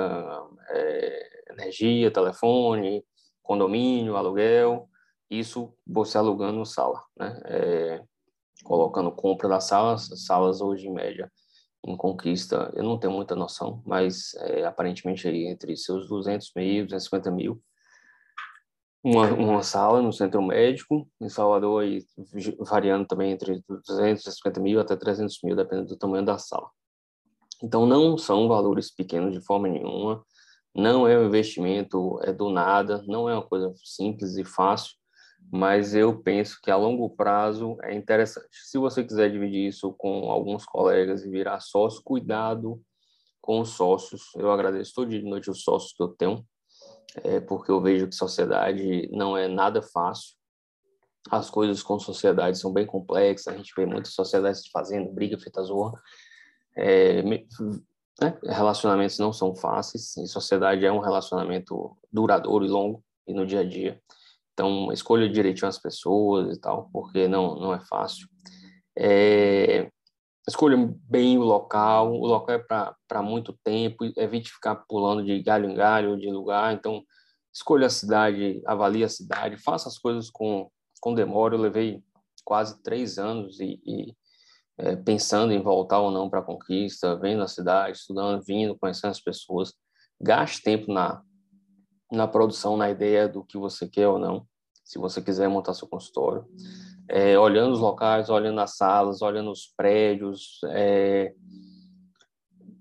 é, 0.69 1.53
energia, 1.53 2.11
telefone, 2.11 3.03
condomínio, 3.49 4.15
aluguel, 4.15 4.87
isso 5.27 5.73
você 5.85 6.19
alugando 6.19 6.63
sala, 6.67 7.03
né? 7.17 7.41
É, 7.45 8.03
colocando 8.63 9.11
compra 9.11 9.49
das 9.49 9.63
salas, 9.63 10.07
salas 10.27 10.61
hoje 10.61 10.87
em 10.87 10.93
média 10.93 11.31
em 11.87 11.97
conquista, 11.97 12.71
eu 12.75 12.83
não 12.83 12.99
tenho 12.99 13.13
muita 13.13 13.35
noção, 13.35 13.81
mas 13.85 14.35
é, 14.35 14.65
aparentemente 14.65 15.27
aí 15.27 15.47
entre 15.47 15.75
seus 15.77 16.07
200 16.09 16.51
mil, 16.55 16.85
250 16.85 17.31
mil, 17.31 17.59
uma, 19.01 19.31
uma 19.33 19.63
sala 19.63 20.01
no 20.01 20.11
centro 20.11 20.41
médico, 20.41 21.09
em 21.19 21.29
Salvador, 21.29 21.83
aí, 21.83 22.05
variando 22.59 23.07
também 23.07 23.31
entre 23.31 23.63
250 23.67 24.59
mil 24.59 24.79
até 24.79 24.95
300 24.95 25.39
mil, 25.41 25.55
dependendo 25.55 25.87
do 25.87 25.97
tamanho 25.97 26.25
da 26.25 26.37
sala. 26.37 26.69
Então, 27.63 27.85
não 27.85 28.17
são 28.17 28.47
valores 28.49 28.93
pequenos 28.93 29.33
de 29.33 29.41
forma 29.41 29.69
nenhuma, 29.69 30.23
não 30.79 31.07
é 31.07 31.17
um 31.17 31.25
investimento 31.25 32.19
é 32.23 32.31
do 32.31 32.49
nada, 32.49 33.03
não 33.07 33.29
é 33.29 33.33
uma 33.33 33.45
coisa 33.45 33.73
simples 33.83 34.37
e 34.37 34.45
fácil, 34.45 34.95
mas 35.51 35.95
eu 35.95 36.21
penso 36.21 36.59
que 36.61 36.71
a 36.71 36.75
longo 36.75 37.09
prazo 37.09 37.77
é 37.83 37.93
interessante. 37.93 38.47
Se 38.51 38.77
você 38.77 39.03
quiser 39.03 39.31
dividir 39.31 39.67
isso 39.67 39.93
com 39.93 40.31
alguns 40.31 40.65
colegas 40.65 41.23
e 41.23 41.29
virar 41.29 41.59
sócio, 41.59 42.01
cuidado 42.03 42.81
com 43.41 43.61
os 43.61 43.69
sócios. 43.69 44.23
Eu 44.35 44.51
agradeço 44.51 44.93
todo 44.93 45.09
dia 45.09 45.19
de 45.19 45.25
noite 45.25 45.49
os 45.49 45.63
sócios 45.63 45.93
que 45.93 46.03
eu 46.03 46.09
tenho, 46.09 46.45
é, 47.23 47.39
porque 47.39 47.71
eu 47.71 47.81
vejo 47.81 48.07
que 48.07 48.15
sociedade 48.15 49.09
não 49.11 49.35
é 49.35 49.47
nada 49.47 49.81
fácil. 49.81 50.35
As 51.29 51.49
coisas 51.49 51.81
com 51.81 51.99
sociedade 51.99 52.57
são 52.57 52.71
bem 52.71 52.85
complexas, 52.85 53.53
a 53.53 53.57
gente 53.57 53.73
vê 53.75 53.85
muitas 53.85 54.13
sociedades 54.13 54.67
fazendo 54.71 55.11
briga, 55.11 55.37
feita 55.37 55.63
zorra. 55.63 55.99
É, 56.77 57.21
né? 58.21 58.37
Relacionamentos 58.43 59.17
não 59.19 59.31
são 59.31 59.55
fáceis, 59.55 60.15
e 60.17 60.27
sociedade 60.27 60.85
é 60.85 60.91
um 60.91 60.99
relacionamento 60.99 61.97
duradouro 62.11 62.65
e 62.65 62.69
longo, 62.69 63.03
e 63.27 63.33
no 63.33 63.45
dia 63.45 63.61
a 63.61 63.63
dia. 63.63 64.01
Então, 64.53 64.91
escolha 64.91 65.29
direitinho 65.29 65.69
as 65.69 65.79
pessoas 65.79 66.55
e 66.55 66.59
tal, 66.59 66.89
porque 66.91 67.27
não, 67.27 67.55
não 67.55 67.73
é 67.73 67.79
fácil. 67.79 68.27
É, 68.97 69.89
escolha 70.47 70.75
bem 71.07 71.37
o 71.37 71.43
local, 71.43 72.11
o 72.11 72.25
local 72.25 72.55
é 72.55 72.59
para 72.59 73.21
muito 73.21 73.57
tempo, 73.63 74.03
evite 74.17 74.51
ficar 74.51 74.75
pulando 74.87 75.23
de 75.23 75.41
galho 75.41 75.69
em 75.69 75.75
galho, 75.75 76.17
de 76.17 76.29
lugar, 76.29 76.73
então 76.73 77.03
escolha 77.53 77.87
a 77.87 77.89
cidade, 77.89 78.61
avalie 78.65 79.03
a 79.03 79.09
cidade, 79.09 79.57
faça 79.57 79.87
as 79.87 79.97
coisas 79.97 80.29
com, 80.29 80.69
com 80.99 81.13
demora, 81.13 81.55
eu 81.55 81.61
levei 81.61 82.03
quase 82.43 82.81
três 82.81 83.17
anos 83.17 83.59
e, 83.59 83.79
e 83.85 84.13
é, 84.79 84.95
pensando 84.95 85.53
em 85.53 85.61
voltar 85.61 85.99
ou 85.99 86.11
não 86.11 86.29
para 86.29 86.39
a 86.39 86.43
conquista, 86.43 87.15
vendo 87.15 87.43
a 87.43 87.47
cidade, 87.47 87.97
estudando, 87.97 88.41
vindo, 88.43 88.77
conhecendo 88.77 89.11
as 89.11 89.21
pessoas, 89.21 89.73
gaste 90.19 90.61
tempo 90.63 90.91
na, 90.91 91.21
na 92.11 92.27
produção, 92.27 92.75
na 92.75 92.89
ideia 92.89 93.27
do 93.27 93.43
que 93.43 93.57
você 93.57 93.87
quer 93.87 94.07
ou 94.07 94.17
não, 94.17 94.45
se 94.83 94.97
você 94.97 95.21
quiser 95.21 95.47
montar 95.47 95.73
seu 95.73 95.87
consultório 95.87 96.45
é, 97.09 97.37
olhando 97.37 97.73
os 97.73 97.79
locais, 97.79 98.29
olhando 98.29 98.61
as 98.61 98.77
salas, 98.77 99.23
olhando 99.23 99.51
os 99.51 99.73
prédios. 99.75 100.59
É, 100.69 101.33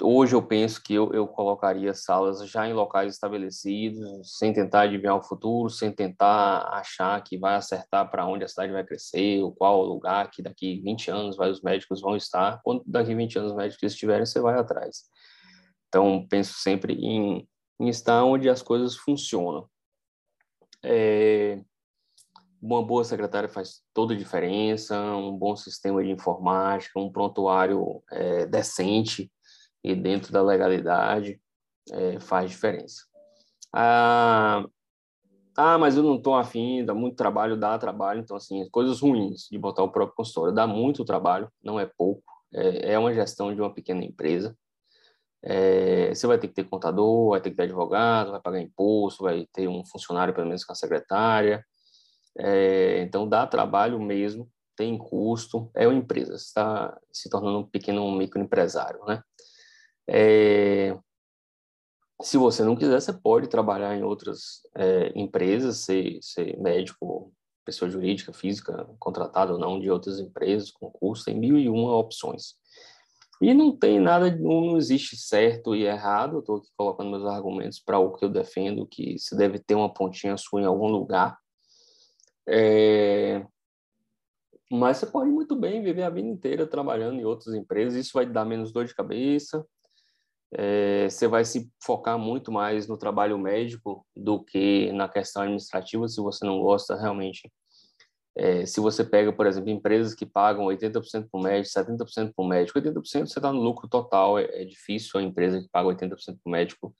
hoje 0.03 0.35
eu 0.35 0.43
penso 0.43 0.83
que 0.83 0.95
eu, 0.95 1.13
eu 1.13 1.27
colocaria 1.27 1.95
salas 1.95 2.49
já 2.49 2.69
em 2.69 2.73
locais 2.73 3.15
estabelecidos, 3.15 4.37
sem 4.39 4.53
tentar 4.53 4.83
adivinhar 4.83 5.17
o 5.17 5.23
futuro, 5.23 5.71
sem 5.71 5.93
tentar 5.93 6.69
achar 6.73 7.23
que 7.23 7.39
vai 7.39 7.55
acertar 7.55 8.11
para 8.11 8.27
onde 8.27 8.45
a 8.45 8.49
cidade 8.49 8.73
vai 8.73 8.85
crescer, 8.85 9.43
ou 9.43 9.53
qual 9.53 9.83
lugar 9.85 10.31
que 10.31 10.43
daqui 10.43 10.81
20 10.81 11.11
anos 11.11 11.37
vai, 11.37 11.51
os 11.51 11.63
médicos 11.63 12.01
vão 12.01 12.17
estar. 12.17 12.61
Quando 12.63 12.83
daqui 12.87 13.15
20 13.15 13.39
anos 13.39 13.51
os 13.53 13.57
médicos 13.57 13.93
estiverem, 13.93 14.27
você 14.27 14.41
vai 14.41 14.59
atrás. 14.59 15.05
Então, 15.89 16.27
penso 16.29 16.55
sempre 16.55 16.95
em, 16.95 17.49
em 17.81 17.89
estar 17.89 18.25
onde 18.25 18.49
as 18.49 18.63
coisas 18.63 18.97
funcionam. 18.97 19.69
É, 20.83 21.61
uma 22.61 22.85
boa 22.85 23.05
secretária 23.05 23.49
faz 23.49 23.83
toda 23.95 24.15
a 24.15 24.17
diferença, 24.17 25.01
um 25.17 25.37
bom 25.37 25.57
sistema 25.57 26.03
de 26.03 26.11
informática, 26.11 26.99
um 26.99 27.11
prontuário 27.11 28.03
é, 28.11 28.47
decente 28.47 29.31
e 29.83 29.95
dentro 29.95 30.33
da 30.33 30.43
legalidade 30.43 31.41
é, 31.93 32.21
faz 32.21 32.51
diferença. 32.51 33.03
Ah, 33.73 34.65
ah, 35.57 35.77
mas 35.77 35.97
eu 35.97 36.03
não 36.03 36.17
estou 36.17 36.37
afim, 36.37 36.85
dá 36.85 36.95
muito 36.95 37.17
trabalho, 37.17 37.57
dá 37.57 37.77
trabalho, 37.79 38.21
então, 38.21 38.37
assim, 38.37 38.69
coisas 38.71 39.01
ruins 39.01 39.49
de 39.51 39.59
botar 39.59 39.83
o 39.83 39.91
próprio 39.91 40.15
consultório, 40.15 40.55
dá 40.55 40.67
muito 40.67 41.05
trabalho, 41.05 41.51
não 41.63 41.81
é 41.81 41.85
pouco, 41.85 42.23
é, 42.55 42.93
é 42.93 42.99
uma 42.99 43.13
gestão 43.13 43.53
de 43.53 43.61
uma 43.61 43.73
pequena 43.75 44.05
empresa, 44.05 44.57
é, 45.43 46.15
você 46.15 46.27
vai 46.27 46.39
ter 46.39 46.49
que 46.49 46.55
ter 46.55 46.65
contador, 46.65 47.31
vai 47.31 47.41
ter 47.41 47.51
que 47.51 47.57
ter 47.57 47.65
advogado, 47.65 48.31
vai 48.31 48.41
pagar 48.41 48.61
imposto, 48.61 49.25
vai 49.25 49.47
ter 49.53 49.69
um 49.69 49.85
funcionário, 49.85 50.35
pelo 50.35 50.47
menos, 50.47 50.65
com 50.65 50.73
a 50.73 50.77
secretária, 50.77 51.65
é, 52.39 53.03
então, 53.03 53.29
dá 53.29 53.47
trabalho 53.47 54.01
mesmo, 54.01 54.49
tem 54.77 54.97
custo, 54.97 55.71
é 55.75 55.89
uma 55.89 55.99
empresa, 55.99 56.37
está 56.37 56.97
se 57.13 57.29
tornando 57.29 57.59
um 57.59 57.67
pequeno 57.67 58.11
microempresário, 58.13 59.05
né? 59.07 59.21
É, 60.09 60.99
se 62.23 62.37
você 62.37 62.65
não 62.65 62.75
quiser, 62.75 63.01
você 63.01 63.13
pode 63.13 63.49
trabalhar 63.49 63.97
em 63.97 64.03
outras 64.03 64.63
é, 64.75 65.13
empresas, 65.15 65.79
ser, 65.79 66.19
ser 66.21 66.59
médico, 66.59 67.33
pessoa 67.65 67.91
jurídica, 67.91 68.33
física, 68.33 68.89
contratado 68.99 69.55
ou 69.55 69.59
não 69.59 69.79
de 69.79 69.91
outras 69.91 70.19
empresas, 70.19 70.71
concurso, 70.71 71.27
tem 71.27 71.39
mil 71.39 71.59
e 71.59 71.69
uma 71.69 71.97
opções. 71.97 72.55
E 73.41 73.55
não 73.55 73.77
tem 73.77 74.01
nada, 74.01 74.35
não 74.35 74.77
existe 74.77 75.17
certo 75.17 75.77
e 75.77 75.85
errado, 75.85 76.41
estou 76.41 76.57
aqui 76.57 76.69
colocando 76.77 77.11
meus 77.11 77.25
argumentos 77.25 77.79
para 77.79 77.99
o 77.99 78.13
que 78.13 78.25
eu 78.25 78.29
defendo, 78.29 78.87
que 78.87 79.17
se 79.19 79.37
deve 79.37 79.61
ter 79.61 79.77
uma 79.77 79.93
pontinha 79.93 80.37
sua 80.37 80.63
em 80.63 80.65
algum 80.65 80.89
lugar, 80.89 81.39
é... 82.49 83.47
Mas 84.71 84.99
você 84.99 85.07
pode 85.07 85.31
muito 85.31 85.55
bem 85.55 85.83
viver 85.83 86.03
a 86.03 86.11
vida 86.11 86.29
inteira 86.29 86.67
trabalhando 86.67 87.21
em 87.21 87.25
outras 87.25 87.55
empresas, 87.55 87.95
isso 87.95 88.13
vai 88.15 88.27
dar 88.27 88.45
menos 88.45 88.73
dor 88.73 88.85
de 88.85 88.95
cabeça, 88.95 89.65
é... 90.53 91.09
você 91.09 91.27
vai 91.29 91.45
se 91.45 91.71
focar 91.83 92.19
muito 92.19 92.51
mais 92.53 92.87
no 92.87 92.99
trabalho 92.99 93.39
médico 93.39 94.07
do 94.17 94.43
que 94.45 94.93
na 94.93 95.09
questão 95.09 95.43
administrativa, 95.43 96.09
se 96.09 96.21
você 96.21 96.45
não 96.45 96.61
gosta 96.61 96.97
realmente. 96.97 97.51
É... 98.37 98.67
se 98.67 98.81
você 98.81 99.05
pega, 99.05 99.33
por 99.33 99.47
exemplo, 99.47 99.71
empresas 99.71 100.15
que 100.15 100.27
pagam 100.27 100.67
80% 100.67 101.29
para 101.31 101.41
o 101.41 101.43
médico, 101.43 101.79
70% 101.79 102.33
para 102.35 102.45
o 102.45 102.49
médico, 102.49 102.79
80% 102.79 103.03
você 103.03 103.39
está 103.39 103.53
no 103.53 103.61
lucro 103.61 103.89
total, 103.89 104.39
é, 104.39 104.45
é, 104.63 104.65
difícil 104.65 105.21
a 105.21 105.23
empresa 105.23 105.61
que 105.61 105.69
paga 105.71 105.89
80% 105.89 106.17
para 106.25 106.37
o 106.45 106.51
médico 106.51 106.95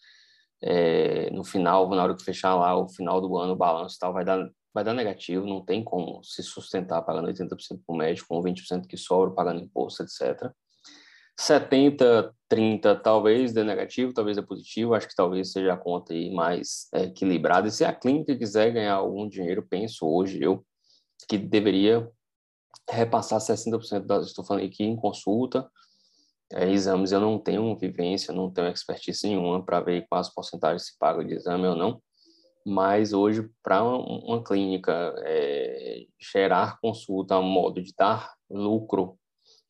é, 0.63 1.31
no 1.31 1.45
final, 1.45 1.89
na 1.91 2.03
hora 2.03 2.17
que 2.17 2.25
fechar 2.25 2.55
lá 2.55 2.77
o 2.77 2.89
final 2.89 3.21
do 3.21 3.37
ano, 3.37 3.53
o 3.53 3.57
balanço 3.57 3.97
tal, 4.01 4.13
vai 4.13 4.25
dar 4.25 4.49
vai 4.79 4.85
dar 4.85 4.95
negativo, 4.95 5.47
não 5.47 5.65
tem 5.65 5.83
como 5.83 6.23
se 6.23 6.43
sustentar 6.43 7.03
pagando 7.03 7.29
80% 7.29 7.81
para 7.85 7.95
o 7.95 7.97
médico, 7.97 8.29
com 8.29 8.41
20% 8.41 8.87
que 8.87 8.97
sobra, 8.97 9.35
pagando 9.35 9.61
imposto, 9.61 10.05
etc. 10.05 10.53
70, 11.39 12.35
30 12.49 12.97
talvez 12.97 13.53
dê 13.53 13.63
negativo, 13.63 14.13
talvez 14.13 14.37
dê 14.37 14.43
positivo, 14.43 14.93
acho 14.93 15.07
que 15.07 15.15
talvez 15.15 15.53
seja 15.53 15.73
a 15.73 15.77
conta 15.77 16.13
aí 16.13 16.35
mais 16.35 16.89
é, 16.93 17.05
equilibrada. 17.05 17.69
E 17.69 17.71
se 17.71 17.85
a 17.85 17.95
clínica 17.95 18.37
quiser 18.37 18.73
ganhar 18.73 18.95
algum 18.95 19.29
dinheiro, 19.29 19.65
penso 19.69 20.05
hoje 20.05 20.43
eu, 20.43 20.67
que 21.29 21.39
deveria 21.39 22.11
repassar 22.91 23.39
60% 23.39 24.05
das, 24.05 24.27
estou 24.27 24.45
falando 24.45 24.65
aqui 24.65 24.83
em 24.83 24.97
consulta, 24.97 25.71
é, 26.53 26.69
exames. 26.71 27.13
Eu 27.13 27.21
não 27.21 27.39
tenho 27.39 27.77
vivência, 27.77 28.35
não 28.35 28.51
tenho 28.51 28.69
expertise 28.69 29.29
nenhuma 29.29 29.65
para 29.65 29.81
ver 29.81 30.07
quais 30.09 30.29
porcentagens 30.35 30.87
se 30.87 30.99
paga 30.99 31.25
de 31.25 31.35
exame 31.35 31.69
ou 31.69 31.77
não, 31.77 32.03
mas 32.67 33.13
hoje, 33.13 33.49
para 33.63 33.85
uma 33.85 34.43
clínica 34.43 35.15
é, 35.19 36.05
gerar 36.21 36.81
consulta 36.81 37.37
a 37.37 37.41
modo 37.41 37.81
de 37.81 37.95
dar 37.97 38.35
lucro 38.51 39.17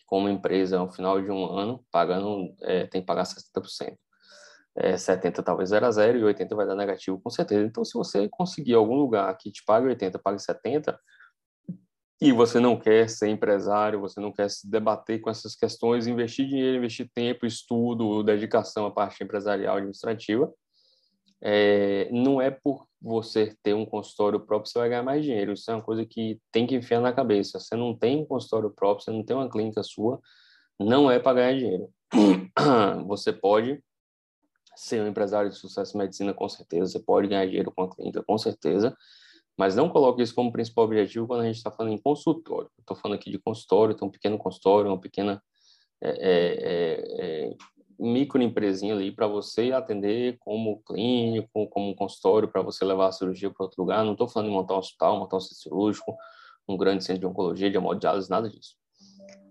como 0.08 0.28
empresa 0.28 0.78
ao 0.78 0.90
final 0.90 1.20
de 1.20 1.30
um 1.30 1.44
ano, 1.44 1.84
pagando, 1.92 2.54
é, 2.62 2.86
tem 2.86 3.02
que 3.02 3.06
pagar 3.06 3.24
60%. 3.24 3.94
É, 4.74 4.96
70 4.96 5.42
talvez 5.42 5.70
era 5.70 5.90
zero 5.92 6.18
e 6.18 6.24
80 6.24 6.56
vai 6.56 6.66
dar 6.66 6.74
negativo 6.74 7.20
com 7.20 7.28
certeza. 7.28 7.66
Então, 7.66 7.84
se 7.84 7.92
você 7.92 8.26
conseguir 8.30 8.74
algum 8.74 8.94
lugar 8.94 9.36
que 9.36 9.52
te 9.52 9.62
pague 9.66 9.86
80, 9.86 10.18
pague 10.18 10.38
70, 10.38 10.98
e 12.20 12.32
você 12.32 12.58
não 12.58 12.76
quer 12.78 13.08
ser 13.08 13.28
empresário, 13.28 14.00
você 14.00 14.18
não 14.18 14.32
quer 14.32 14.48
se 14.48 14.68
debater 14.68 15.20
com 15.20 15.28
essas 15.28 15.54
questões, 15.54 16.06
investir 16.06 16.48
dinheiro, 16.48 16.78
investir 16.78 17.08
tempo, 17.14 17.44
estudo, 17.44 18.22
dedicação 18.22 18.86
à 18.86 18.90
parte 18.90 19.22
empresarial 19.22 19.76
administrativa, 19.76 20.50
é, 21.40 22.08
não 22.10 22.40
é 22.40 22.50
por 22.50 22.86
você 23.00 23.54
ter 23.62 23.74
um 23.74 23.86
consultório 23.86 24.40
próprio, 24.40 24.70
você 24.70 24.78
vai 24.78 24.88
ganhar 24.88 25.02
mais 25.02 25.24
dinheiro. 25.24 25.52
Isso 25.52 25.70
é 25.70 25.74
uma 25.74 25.82
coisa 25.82 26.04
que 26.04 26.40
tem 26.50 26.66
que 26.66 26.74
enfiar 26.74 27.00
na 27.00 27.12
cabeça. 27.12 27.60
Você 27.60 27.76
não 27.76 27.96
tem 27.96 28.18
um 28.18 28.24
consultório 28.24 28.70
próprio, 28.70 29.04
você 29.04 29.10
não 29.10 29.24
tem 29.24 29.36
uma 29.36 29.48
clínica 29.48 29.82
sua, 29.82 30.20
não 30.78 31.10
é 31.10 31.18
para 31.18 31.34
ganhar 31.34 31.58
dinheiro. 31.58 31.90
Você 33.06 33.32
pode 33.32 33.82
ser 34.74 35.02
um 35.02 35.08
empresário 35.08 35.50
de 35.50 35.56
sucesso 35.56 35.96
em 35.96 35.98
medicina, 35.98 36.32
com 36.32 36.48
certeza. 36.48 36.92
Você 36.92 37.00
pode 37.00 37.28
ganhar 37.28 37.44
dinheiro 37.46 37.72
com 37.74 37.82
a 37.82 37.94
clínica, 37.94 38.22
com 38.22 38.38
certeza. 38.38 38.96
Mas 39.58 39.74
não 39.74 39.88
coloque 39.88 40.22
isso 40.22 40.34
como 40.34 40.52
principal 40.52 40.84
objetivo 40.84 41.26
quando 41.26 41.40
a 41.40 41.46
gente 41.46 41.56
está 41.56 41.70
falando 41.70 41.92
em 41.92 41.98
consultório. 41.98 42.70
Estou 42.78 42.96
falando 42.96 43.18
aqui 43.18 43.30
de 43.30 43.38
consultório, 43.38 43.94
tem 43.94 44.06
um 44.06 44.10
pequeno 44.10 44.38
consultório, 44.38 44.88
uma 44.88 45.00
pequena 45.00 45.42
é, 46.00 46.10
é, 46.10 47.48
é, 47.48 47.56
microempresinha 47.98 48.94
ali 48.94 49.10
para 49.10 49.26
você 49.26 49.72
atender 49.72 50.36
como 50.38 50.82
clínico, 50.82 51.68
como 51.68 51.94
consultório, 51.94 52.48
para 52.48 52.62
você 52.62 52.84
levar 52.84 53.08
a 53.08 53.12
cirurgia 53.12 53.50
para 53.50 53.64
outro 53.64 53.82
lugar. 53.82 54.04
Não 54.04 54.12
estou 54.12 54.28
falando 54.28 54.48
em 54.48 54.52
montar 54.52 54.74
um 54.74 54.78
hospital, 54.78 55.18
montar 55.18 55.36
um 55.36 55.40
centro 55.40 55.56
cirúrgico, 55.56 56.16
um 56.68 56.76
grande 56.76 57.04
centro 57.04 57.20
de 57.20 57.26
oncologia, 57.26 57.70
de 57.70 57.76
hemodiálise, 57.76 58.30
nada 58.30 58.48
disso. 58.48 58.76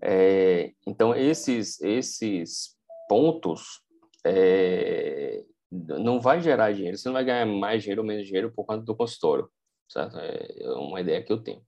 É, 0.02 0.72
então, 0.86 1.14
esses, 1.14 1.80
esses 1.80 2.76
pontos 3.08 3.82
é, 4.24 5.44
não 5.70 6.20
vai 6.20 6.40
gerar 6.40 6.72
dinheiro. 6.72 6.96
Você 6.96 7.08
não 7.08 7.14
vai 7.14 7.24
ganhar 7.24 7.46
mais 7.46 7.82
dinheiro 7.82 8.02
ou 8.02 8.08
menos 8.08 8.26
dinheiro 8.26 8.52
por 8.52 8.64
conta 8.64 8.84
do 8.84 8.96
consultório, 8.96 9.48
certo? 9.88 10.16
É 10.18 10.70
uma 10.74 11.00
ideia 11.00 11.22
que 11.22 11.32
eu 11.32 11.42
tenho 11.42 11.62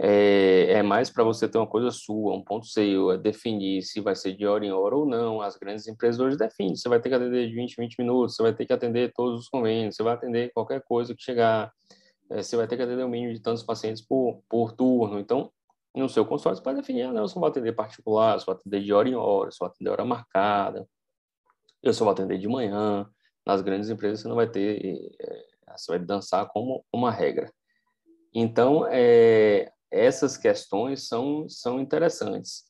é, 0.00 0.74
é 0.74 0.82
mais 0.82 1.10
para 1.10 1.24
você 1.24 1.48
ter 1.48 1.58
uma 1.58 1.66
coisa 1.66 1.90
sua, 1.90 2.34
um 2.34 2.42
ponto 2.42 2.66
seu, 2.66 3.10
é 3.10 3.18
definir 3.18 3.82
se 3.82 4.00
vai 4.00 4.14
ser 4.14 4.34
de 4.34 4.46
hora 4.46 4.64
em 4.64 4.70
hora 4.70 4.94
ou 4.96 5.04
não. 5.04 5.42
As 5.42 5.56
grandes 5.56 5.88
empresas 5.88 6.20
hoje 6.20 6.36
definem, 6.36 6.76
você 6.76 6.88
vai 6.88 7.00
ter 7.00 7.08
que 7.08 7.14
atender 7.16 7.48
de 7.48 7.54
20 7.54 7.74
20 7.76 7.98
minutos, 7.98 8.36
você 8.36 8.42
vai 8.42 8.54
ter 8.54 8.64
que 8.64 8.72
atender 8.72 9.12
todos 9.12 9.40
os 9.40 9.48
convênios, 9.48 9.96
você 9.96 10.02
vai 10.04 10.14
atender 10.14 10.52
qualquer 10.52 10.82
coisa 10.84 11.14
que 11.14 11.22
chegar. 11.22 11.72
é, 12.30 12.42
você 12.42 12.56
vai 12.56 12.68
ter 12.68 12.76
que 12.76 12.82
atender 12.82 13.04
um 13.04 13.08
mínimo 13.08 13.32
de 13.34 13.40
tantos 13.40 13.62
pacientes 13.64 14.04
por, 14.06 14.42
por 14.48 14.72
turno. 14.72 15.18
Então, 15.18 15.50
no 15.94 16.08
seu 16.08 16.24
consultório, 16.24 16.58
você 16.58 16.62
pode 16.62 16.76
definir, 16.78 17.02
ah, 17.02 17.12
não, 17.12 17.22
eu 17.22 17.28
só 17.28 17.40
vou 17.40 17.48
atender 17.48 17.72
particular, 17.72 18.38
só 18.38 18.46
vou 18.46 18.54
atender 18.54 18.82
de 18.82 18.92
hora 18.92 19.08
em 19.08 19.14
hora, 19.16 19.50
só 19.50 19.64
vou 19.66 19.72
atender 19.72 19.90
hora 19.90 20.04
marcada, 20.04 20.86
eu 21.82 21.92
só 21.92 22.04
vou 22.04 22.12
atender 22.12 22.38
de 22.38 22.48
manhã. 22.48 23.08
Nas 23.46 23.62
grandes 23.62 23.88
empresas, 23.90 24.20
você 24.20 24.28
não 24.28 24.36
vai 24.36 24.48
ter, 24.48 25.10
é, 25.20 25.76
você 25.76 25.92
vai 25.92 25.98
dançar 25.98 26.46
como 26.48 26.84
uma 26.92 27.10
regra. 27.10 27.50
Então, 28.40 28.86
é, 28.88 29.72
essas 29.90 30.36
questões 30.36 31.08
são, 31.08 31.48
são 31.48 31.80
interessantes 31.80 32.62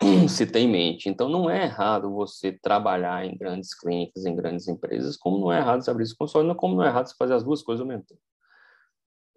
se 0.28 0.44
tem 0.44 0.66
em 0.66 0.70
mente. 0.70 1.08
Então, 1.08 1.30
não 1.30 1.48
é 1.48 1.64
errado 1.64 2.12
você 2.12 2.52
trabalhar 2.52 3.24
em 3.24 3.34
grandes 3.36 3.72
clínicas, 3.74 4.26
em 4.26 4.36
grandes 4.36 4.68
empresas, 4.68 5.16
como 5.16 5.38
não 5.38 5.50
é 5.50 5.58
errado 5.58 5.82
você 5.82 5.90
abrir 5.90 6.04
esse 6.04 6.14
consórcio, 6.14 6.54
como 6.56 6.76
não 6.76 6.84
é 6.84 6.88
errado 6.88 7.06
você 7.06 7.14
fazer 7.18 7.32
as 7.32 7.42
duas 7.42 7.62
coisas 7.62 7.80
ao 7.80 7.86
mesmo 7.86 8.04
tempo. 8.04 8.20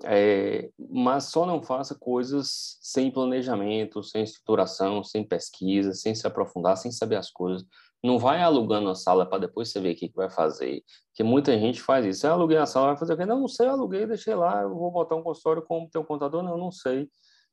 É, 0.03 0.69
mas 0.89 1.25
só 1.25 1.45
não 1.45 1.61
faça 1.61 1.95
coisas 1.95 2.77
sem 2.81 3.09
planejamento, 3.09 4.03
sem 4.03 4.23
estruturação, 4.23 5.03
sem 5.03 5.23
pesquisa, 5.23 5.93
sem 5.93 6.13
se 6.13 6.27
aprofundar, 6.27 6.75
sem 6.75 6.91
saber 6.91 7.15
as 7.15 7.29
coisas. 7.29 7.65
Não 8.03 8.17
vai 8.17 8.41
alugando 8.41 8.89
a 8.89 8.95
sala 8.95 9.25
para 9.25 9.39
depois 9.39 9.69
você 9.69 9.79
ver 9.79 9.93
o 9.93 9.95
que, 9.95 10.09
que 10.09 10.15
vai 10.15 10.29
fazer. 10.29 10.83
Que 11.13 11.23
muita 11.23 11.57
gente 11.57 11.81
faz 11.81 12.05
isso. 12.05 12.25
Eu 12.25 12.33
aluguei 12.33 12.57
a 12.57 12.65
sala, 12.65 12.87
vai 12.87 12.97
fazer 12.97 13.13
o 13.13 13.17
quê? 13.17 13.25
Não, 13.25 13.39
não 13.41 13.47
sei, 13.47 13.67
aluguei, 13.67 14.05
deixei 14.07 14.35
lá, 14.35 14.63
eu 14.63 14.73
vou 14.73 14.91
botar 14.91 15.15
um 15.15 15.23
consultório 15.23 15.61
como 15.63 15.89
tem 15.89 16.01
um 16.01 16.05
contador? 16.05 16.41
Não, 16.43 16.57
não 16.57 16.71
sei. 16.71 17.09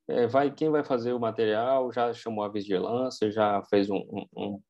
É, 0.08 0.26
vai, 0.26 0.50
quem 0.50 0.70
vai 0.70 0.82
fazer 0.82 1.12
o 1.12 1.20
material 1.20 1.92
já 1.92 2.12
chamou 2.14 2.44
a 2.44 2.48
vigilância, 2.48 3.30
já 3.30 3.62
fez 3.68 3.90
um, 3.90 3.96
um, 3.96 4.26
um 4.36 4.60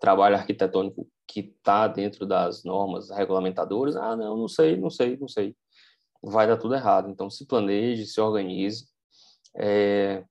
trabalho 0.00 0.36
arquitetônico 0.36 1.08
que 1.26 1.40
está 1.40 1.88
dentro 1.88 2.26
das 2.26 2.62
normas 2.62 3.10
regulamentadoras. 3.10 3.96
Ah, 3.96 4.14
não, 4.14 4.36
não 4.36 4.48
sei, 4.48 4.76
não 4.76 4.90
sei, 4.90 5.16
não 5.16 5.28
sei 5.28 5.56
vai 6.22 6.46
dar 6.46 6.56
tudo 6.56 6.74
errado. 6.74 7.10
Então, 7.10 7.28
se 7.28 7.46
planeje, 7.46 8.06
se 8.06 8.20
organize. 8.20 8.86
É, 9.56 10.24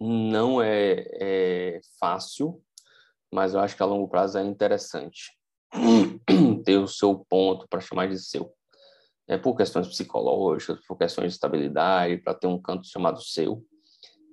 não 0.00 0.62
é, 0.62 1.04
é, 1.20 1.80
fácil, 1.98 2.62
mas 3.32 3.54
eu 3.54 3.60
acho 3.60 3.76
que 3.76 3.82
a 3.82 3.86
longo 3.86 4.08
prazo 4.08 4.38
é 4.38 4.44
interessante 4.44 5.32
ter 6.64 6.78
o 6.78 6.88
seu 6.88 7.24
ponto 7.28 7.66
para 7.68 7.80
chamar 7.80 8.08
de 8.08 8.18
seu. 8.18 8.52
É 9.28 9.36
por 9.36 9.54
questões 9.54 9.86
psicológicas, 9.88 10.78
por 10.86 10.96
questões 10.96 11.28
de 11.28 11.34
estabilidade, 11.34 12.16
para 12.18 12.34
ter 12.34 12.46
um 12.46 12.60
canto 12.60 12.86
chamado 12.86 13.20
seu. 13.20 13.62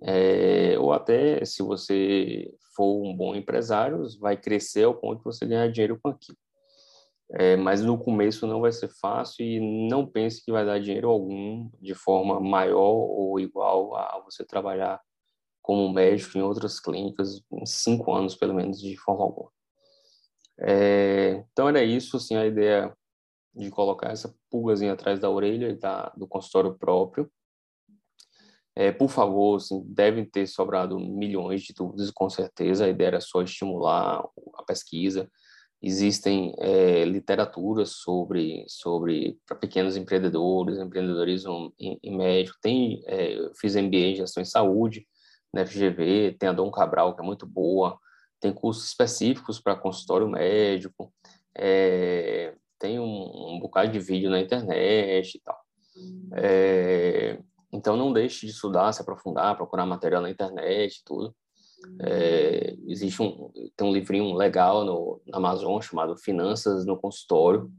É, 0.04 0.78
ou 0.80 0.94
até 0.94 1.44
se 1.44 1.62
você 1.62 2.50
for 2.76 3.06
um 3.06 3.16
bom 3.16 3.36
empresário, 3.36 4.04
vai 4.20 4.38
crescer 4.38 4.84
ao 4.84 4.96
ponto 4.96 5.18
de 5.18 5.24
você 5.26 5.46
ganhar 5.46 5.70
dinheiro 5.70 6.00
com 6.02 6.10
aquilo. 6.10 6.38
É, 7.34 7.56
mas 7.58 7.82
no 7.82 7.98
começo 7.98 8.46
não 8.46 8.62
vai 8.62 8.72
ser 8.72 8.88
fácil 8.88 9.44
e 9.44 9.88
não 9.90 10.06
pense 10.06 10.44
que 10.44 10.52
vai 10.52 10.66
dar 10.66 10.80
dinheiro 10.80 11.10
algum 11.10 11.70
de 11.82 11.96
forma 11.96 12.40
maior 12.40 12.94
ou 12.94 13.40
igual 13.40 13.96
a 13.96 14.22
você 14.24 14.46
trabalhar 14.46 15.02
como 15.66 15.92
médico 15.92 16.38
em 16.38 16.44
outras 16.44 16.80
clínicas 16.80 17.42
em 17.52 17.66
cinco 17.66 18.14
anos, 18.14 18.36
pelo 18.36 18.54
menos, 18.54 18.80
de 18.80 18.96
forma 18.98 19.24
alguma. 19.24 19.50
É, 20.60 21.44
então 21.52 21.68
era 21.68 21.84
isso, 21.84 22.18
assim, 22.18 22.36
a 22.36 22.46
ideia 22.46 22.96
de 23.52 23.72
colocar 23.72 24.12
essa 24.12 24.32
pulgazinha 24.48 24.94
atrás 24.94 25.20
da 25.20 25.28
orelha 25.28 25.70
e 25.70 25.76
da, 25.76 26.14
do 26.16 26.28
consultório 26.28 26.78
próprio. 26.78 27.32
É, 28.76 28.92
por 28.92 29.10
favor, 29.10 29.56
assim, 29.56 29.84
devem 29.88 30.24
ter 30.24 30.46
sobrado 30.46 31.00
milhões 31.00 31.64
de 31.64 31.74
dúvidas, 31.74 32.12
com 32.12 32.30
certeza. 32.30 32.86
A 32.86 32.90
ideia 32.90 33.08
era 33.08 33.22
só 33.22 33.42
estimular 33.42 34.24
a 34.54 34.64
pesquisa, 34.64 35.28
existem 35.82 36.54
é, 36.60 37.06
literaturas 37.06 37.90
sobre 37.90 38.64
sobre 38.68 39.40
para 39.48 39.58
pequenos 39.58 39.98
empreendedores, 39.98 40.78
empreendedorismo 40.78 41.74
em, 41.80 42.00
em. 42.04 42.46
Tem, 42.62 43.02
é, 43.08 43.34
eu 43.34 43.52
fiz 43.56 43.76
MBA 43.76 43.98
em 43.98 44.16
gestão 44.16 44.44
em 44.44 44.46
saúde 44.46 45.08
na 45.56 45.66
FGV, 45.66 46.36
tem 46.38 46.50
a 46.50 46.52
Dom 46.52 46.70
Cabral 46.70 47.16
que 47.16 47.22
é 47.22 47.26
muito 47.26 47.48
boa, 47.48 47.98
tem 48.42 48.54
cursos 48.54 48.86
específicos 48.86 49.60
para 49.60 49.76
consultório 49.76 50.28
médico, 50.28 51.12
é, 51.58 52.54
tem 52.78 53.00
um, 53.00 53.54
um, 53.56 53.60
bocado 53.60 53.90
de 53.90 54.00
vídeo 54.00 54.30
na 54.30 54.42
internet 54.42 55.36
e 55.36 55.42
tal. 55.42 55.58
É, 56.34 57.40
então 57.72 57.96
não 57.96 58.12
deixe 58.12 58.46
de 58.46 58.52
estudar, 58.52 58.92
se 58.92 59.02
aprofundar, 59.02 59.56
procurar 59.56 59.86
material 59.86 60.22
na 60.22 60.30
internet, 60.30 61.02
tudo. 61.06 61.34
É, 62.02 62.76
existe 62.88 63.22
um 63.22 63.52
tem 63.78 63.88
um 63.88 63.94
livrinho 63.94 64.34
legal 64.34 64.84
no 64.84 65.22
na 65.26 65.38
Amazon 65.38 65.80
chamado 65.80 66.18
Finanças 66.18 66.86
no 66.86 66.98
Consultório, 66.98 67.72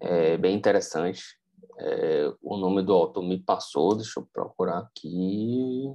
é 0.00 0.36
bem 0.36 0.56
interessante. 0.56 1.22
É, 1.78 2.32
o 2.42 2.56
nome 2.56 2.82
do 2.82 2.92
autor 2.92 3.22
me 3.22 3.38
passou, 3.38 3.94
deixa 3.94 4.18
eu 4.18 4.26
procurar 4.32 4.78
aqui. 4.78 5.94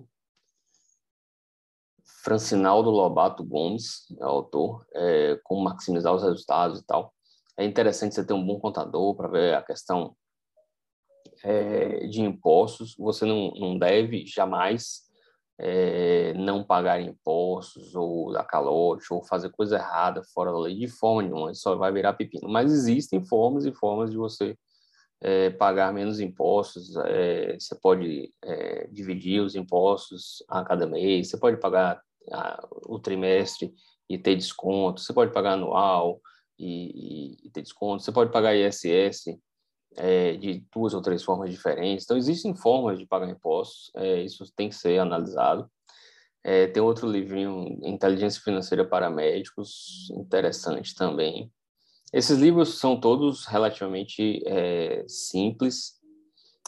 Francinaldo 2.24 2.90
Lobato 2.90 3.44
Gomes, 3.44 4.06
é 4.20 4.26
o 4.26 4.30
autor, 4.30 4.86
é, 4.94 5.40
como 5.44 5.64
maximizar 5.64 6.14
os 6.14 6.22
resultados 6.22 6.80
e 6.80 6.86
tal. 6.86 7.14
É 7.58 7.66
interessante 7.66 8.14
você 8.14 8.24
ter 8.24 8.34
um 8.34 8.46
bom 8.46 8.60
contador 8.60 9.16
para 9.16 9.28
ver 9.28 9.56
a 9.56 9.62
questão 9.64 10.16
é, 11.44 12.06
de 12.08 12.22
impostos. 12.22 12.96
Você 12.98 13.26
não, 13.26 13.52
não 13.56 13.78
deve 13.78 14.26
jamais 14.26 15.02
é, 15.60 16.34
não 16.34 16.64
pagar 16.64 17.02
impostos 17.02 17.96
ou 17.96 18.32
dar 18.32 18.44
calote 18.44 19.12
ou 19.12 19.24
fazer 19.24 19.50
coisa 19.50 19.78
errada 19.78 20.22
fora 20.34 20.52
da 20.52 20.60
lei 20.60 20.76
de 20.76 20.88
forma 20.88 21.24
nenhuma, 21.24 21.54
só 21.56 21.76
vai 21.76 21.92
virar 21.92 22.14
pepino. 22.14 22.48
Mas 22.48 22.72
existem 22.72 23.20
formas 23.24 23.66
e 23.66 23.72
formas 23.72 24.12
de 24.12 24.18
você 24.18 24.56
é, 25.22 25.50
pagar 25.52 25.94
menos 25.94 26.20
impostos, 26.20 26.96
é, 26.98 27.58
você 27.60 27.76
pode 27.76 28.34
é, 28.44 28.88
dividir 28.92 29.42
os 29.42 29.56
impostos 29.56 30.44
a 30.48 30.64
cada 30.64 30.88
mês, 30.88 31.30
você 31.30 31.38
pode 31.38 31.58
pagar 31.58 32.02
o 32.86 33.00
trimestre 33.00 33.74
e 34.10 34.18
ter 34.18 34.36
desconto, 34.36 35.02
você 35.02 35.14
pode 35.14 35.32
pagar 35.32 35.54
anual 35.54 36.22
e, 36.58 37.38
e 37.44 37.50
ter 37.50 37.62
desconto, 37.62 38.04
você 38.04 38.12
pode 38.12 38.32
pagar 38.32 38.56
ISS 38.56 39.40
é, 39.96 40.34
de 40.34 40.66
duas 40.74 40.94
ou 40.94 41.02
três 41.02 41.24
formas 41.24 41.50
diferentes. 41.50 42.06
Então, 42.06 42.18
existem 42.18 42.56
formas 42.56 43.00
de 43.00 43.06
pagar 43.06 43.30
impostos, 43.30 43.92
é, 43.96 44.22
isso 44.22 44.46
tem 44.56 44.70
que 44.70 44.76
ser 44.76 45.00
analisado. 45.00 45.70
É, 46.44 46.68
tem 46.68 46.82
outro 46.82 47.08
livrinho, 47.08 47.80
Inteligência 47.84 48.42
Financeira 48.42 48.84
para 48.84 49.10
Médicos, 49.10 50.10
interessante 50.12 50.96
também. 50.96 51.52
Esses 52.12 52.38
livros 52.40 52.80
são 52.80 53.00
todos 53.00 53.46
relativamente 53.46 54.42
é, 54.46 55.06
simples, 55.08 55.94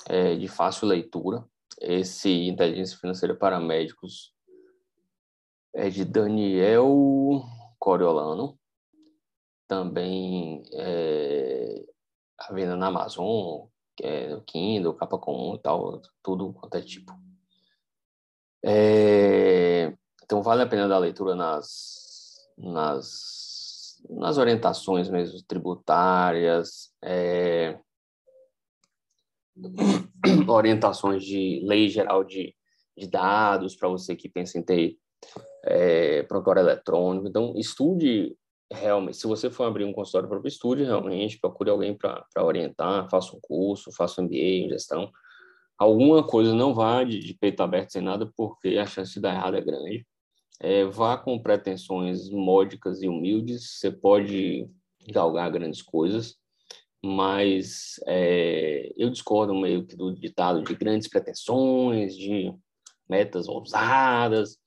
é, 0.08 0.36
de 0.36 0.48
fácil 0.48 0.88
leitura. 0.88 1.44
Esse 1.82 2.30
Inteligência 2.48 2.98
Financeira 2.98 3.36
para 3.36 3.60
Médicos 3.60 4.33
é 5.74 5.90
de 5.90 6.06
Daniel 6.06 7.44
Coriolano. 7.80 8.58
Também 9.68 10.64
é, 10.74 11.84
a 12.38 12.54
venda 12.54 12.76
na 12.76 12.88
Amazon, 12.88 13.68
é, 14.02 14.40
Kindle, 14.46 14.94
capa 14.94 15.18
comum 15.18 15.56
e 15.56 15.60
tal, 15.60 16.02
tudo 16.22 16.54
quanto 16.54 16.76
é 16.76 16.82
tipo. 16.82 17.12
É, 18.64 19.94
então 20.24 20.42
vale 20.42 20.62
a 20.62 20.68
pena 20.68 20.88
dar 20.88 21.00
leitura 21.00 21.36
nas, 21.36 22.38
nas, 22.58 24.02
nas 24.10 24.38
orientações 24.38 25.10
mesmo 25.10 25.42
tributárias, 25.44 26.94
é, 27.04 27.80
orientações 30.48 31.24
de 31.24 31.62
lei 31.66 31.90
geral 31.90 32.24
de, 32.24 32.56
de 32.98 33.08
dados 33.08 33.76
para 33.76 33.90
você 33.90 34.16
que 34.16 34.30
pensa 34.30 34.58
em 34.58 34.64
ter 34.64 34.98
é, 35.64 36.24
prontuário 36.24 36.62
eletrônico. 36.62 37.28
Então, 37.28 37.54
estude 37.56 38.36
realmente, 38.72 39.18
se 39.18 39.28
você 39.28 39.50
for 39.50 39.66
abrir 39.66 39.86
um 39.86 39.94
consultório 39.94 40.28
próprio, 40.28 40.48
estude 40.48 40.84
realmente, 40.84 41.40
procure 41.40 41.70
alguém 41.70 41.96
para 41.96 42.26
orientar, 42.38 43.10
faça 43.10 43.36
um 43.36 43.40
curso, 43.42 43.92
faça 43.92 44.22
um 44.22 44.26
MBA 44.26 44.36
em 44.36 44.70
gestão. 44.70 45.12
Alguma 45.78 46.26
coisa 46.26 46.54
não 46.54 46.74
vá 46.74 47.04
de, 47.04 47.20
de, 47.20 47.34
peito 47.34 47.62
aberto 47.62 47.92
sem 47.92 48.02
nada, 48.02 48.32
porque 48.36 48.78
a 48.78 48.86
chance 48.86 49.14
de 49.14 49.22
dar 49.22 49.34
errado 49.34 49.58
é 49.58 49.62
grande. 49.62 50.06
É, 50.60 50.86
vá 50.86 51.18
com 51.18 51.42
pretensões 51.42 52.30
módicas 52.30 53.02
e 53.02 53.08
humildes, 53.08 53.80
você 53.80 53.92
pode 53.92 54.70
galgar 55.12 55.52
grandes 55.52 55.82
coisas, 55.82 56.36
mas 57.04 58.00
é, 58.08 58.94
eu 58.96 59.10
discordo 59.10 59.54
meio 59.54 59.86
que 59.86 59.96
do 59.96 60.14
ditado 60.14 60.64
de 60.64 60.74
grandes 60.74 61.10
pretensões, 61.10 62.16
de 62.16 62.54
metas 63.10 63.50
ousadas, 63.50 64.58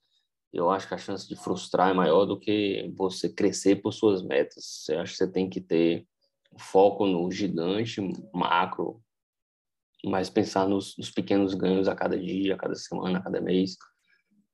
eu 0.57 0.71
acho 0.71 0.87
que 0.87 0.95
a 0.95 0.97
chance 0.97 1.27
de 1.27 1.35
frustrar 1.35 1.91
é 1.91 1.93
maior 1.93 2.25
do 2.25 2.39
que 2.39 2.91
você 2.95 3.29
crescer 3.29 3.75
por 3.77 3.93
suas 3.93 4.23
metas. 4.23 4.89
Eu 4.89 5.01
acho 5.01 5.11
que 5.11 5.17
você 5.19 5.31
tem 5.31 5.47
que 5.47 5.61
ter 5.61 6.07
foco 6.57 7.05
no 7.05 7.31
gigante, 7.31 8.01
macro, 8.33 8.99
mas 10.03 10.31
pensar 10.31 10.67
nos, 10.67 10.97
nos 10.97 11.11
pequenos 11.11 11.53
ganhos 11.53 11.87
a 11.87 11.95
cada 11.95 12.17
dia, 12.17 12.55
a 12.55 12.57
cada 12.57 12.73
semana, 12.73 13.19
a 13.19 13.21
cada 13.21 13.39
mês. 13.39 13.77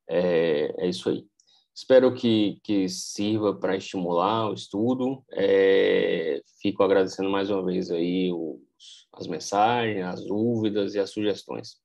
É, 0.10 0.86
é 0.86 0.90
isso 0.90 1.10
aí. 1.10 1.26
Espero 1.74 2.14
que, 2.14 2.60
que 2.64 2.90
sirva 2.90 3.56
para 3.56 3.78
estimular 3.78 4.50
o 4.50 4.54
estudo. 4.54 5.24
É, 5.32 6.42
fico 6.62 6.84
agradecendo 6.84 7.30
mais 7.30 7.50
uma 7.50 7.64
vez 7.64 7.90
aí 7.90 8.30
os, 8.32 9.08
as 9.14 9.26
mensagens, 9.26 10.06
as 10.06 10.26
dúvidas 10.26 10.96
e 10.96 11.00
as 11.00 11.10
sugestões. 11.10 11.78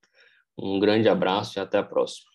Um 0.58 0.80
grande 0.80 1.08
abraço 1.08 1.58
e 1.58 1.62
até 1.62 1.78
a 1.78 1.84
próxima. 1.84 2.27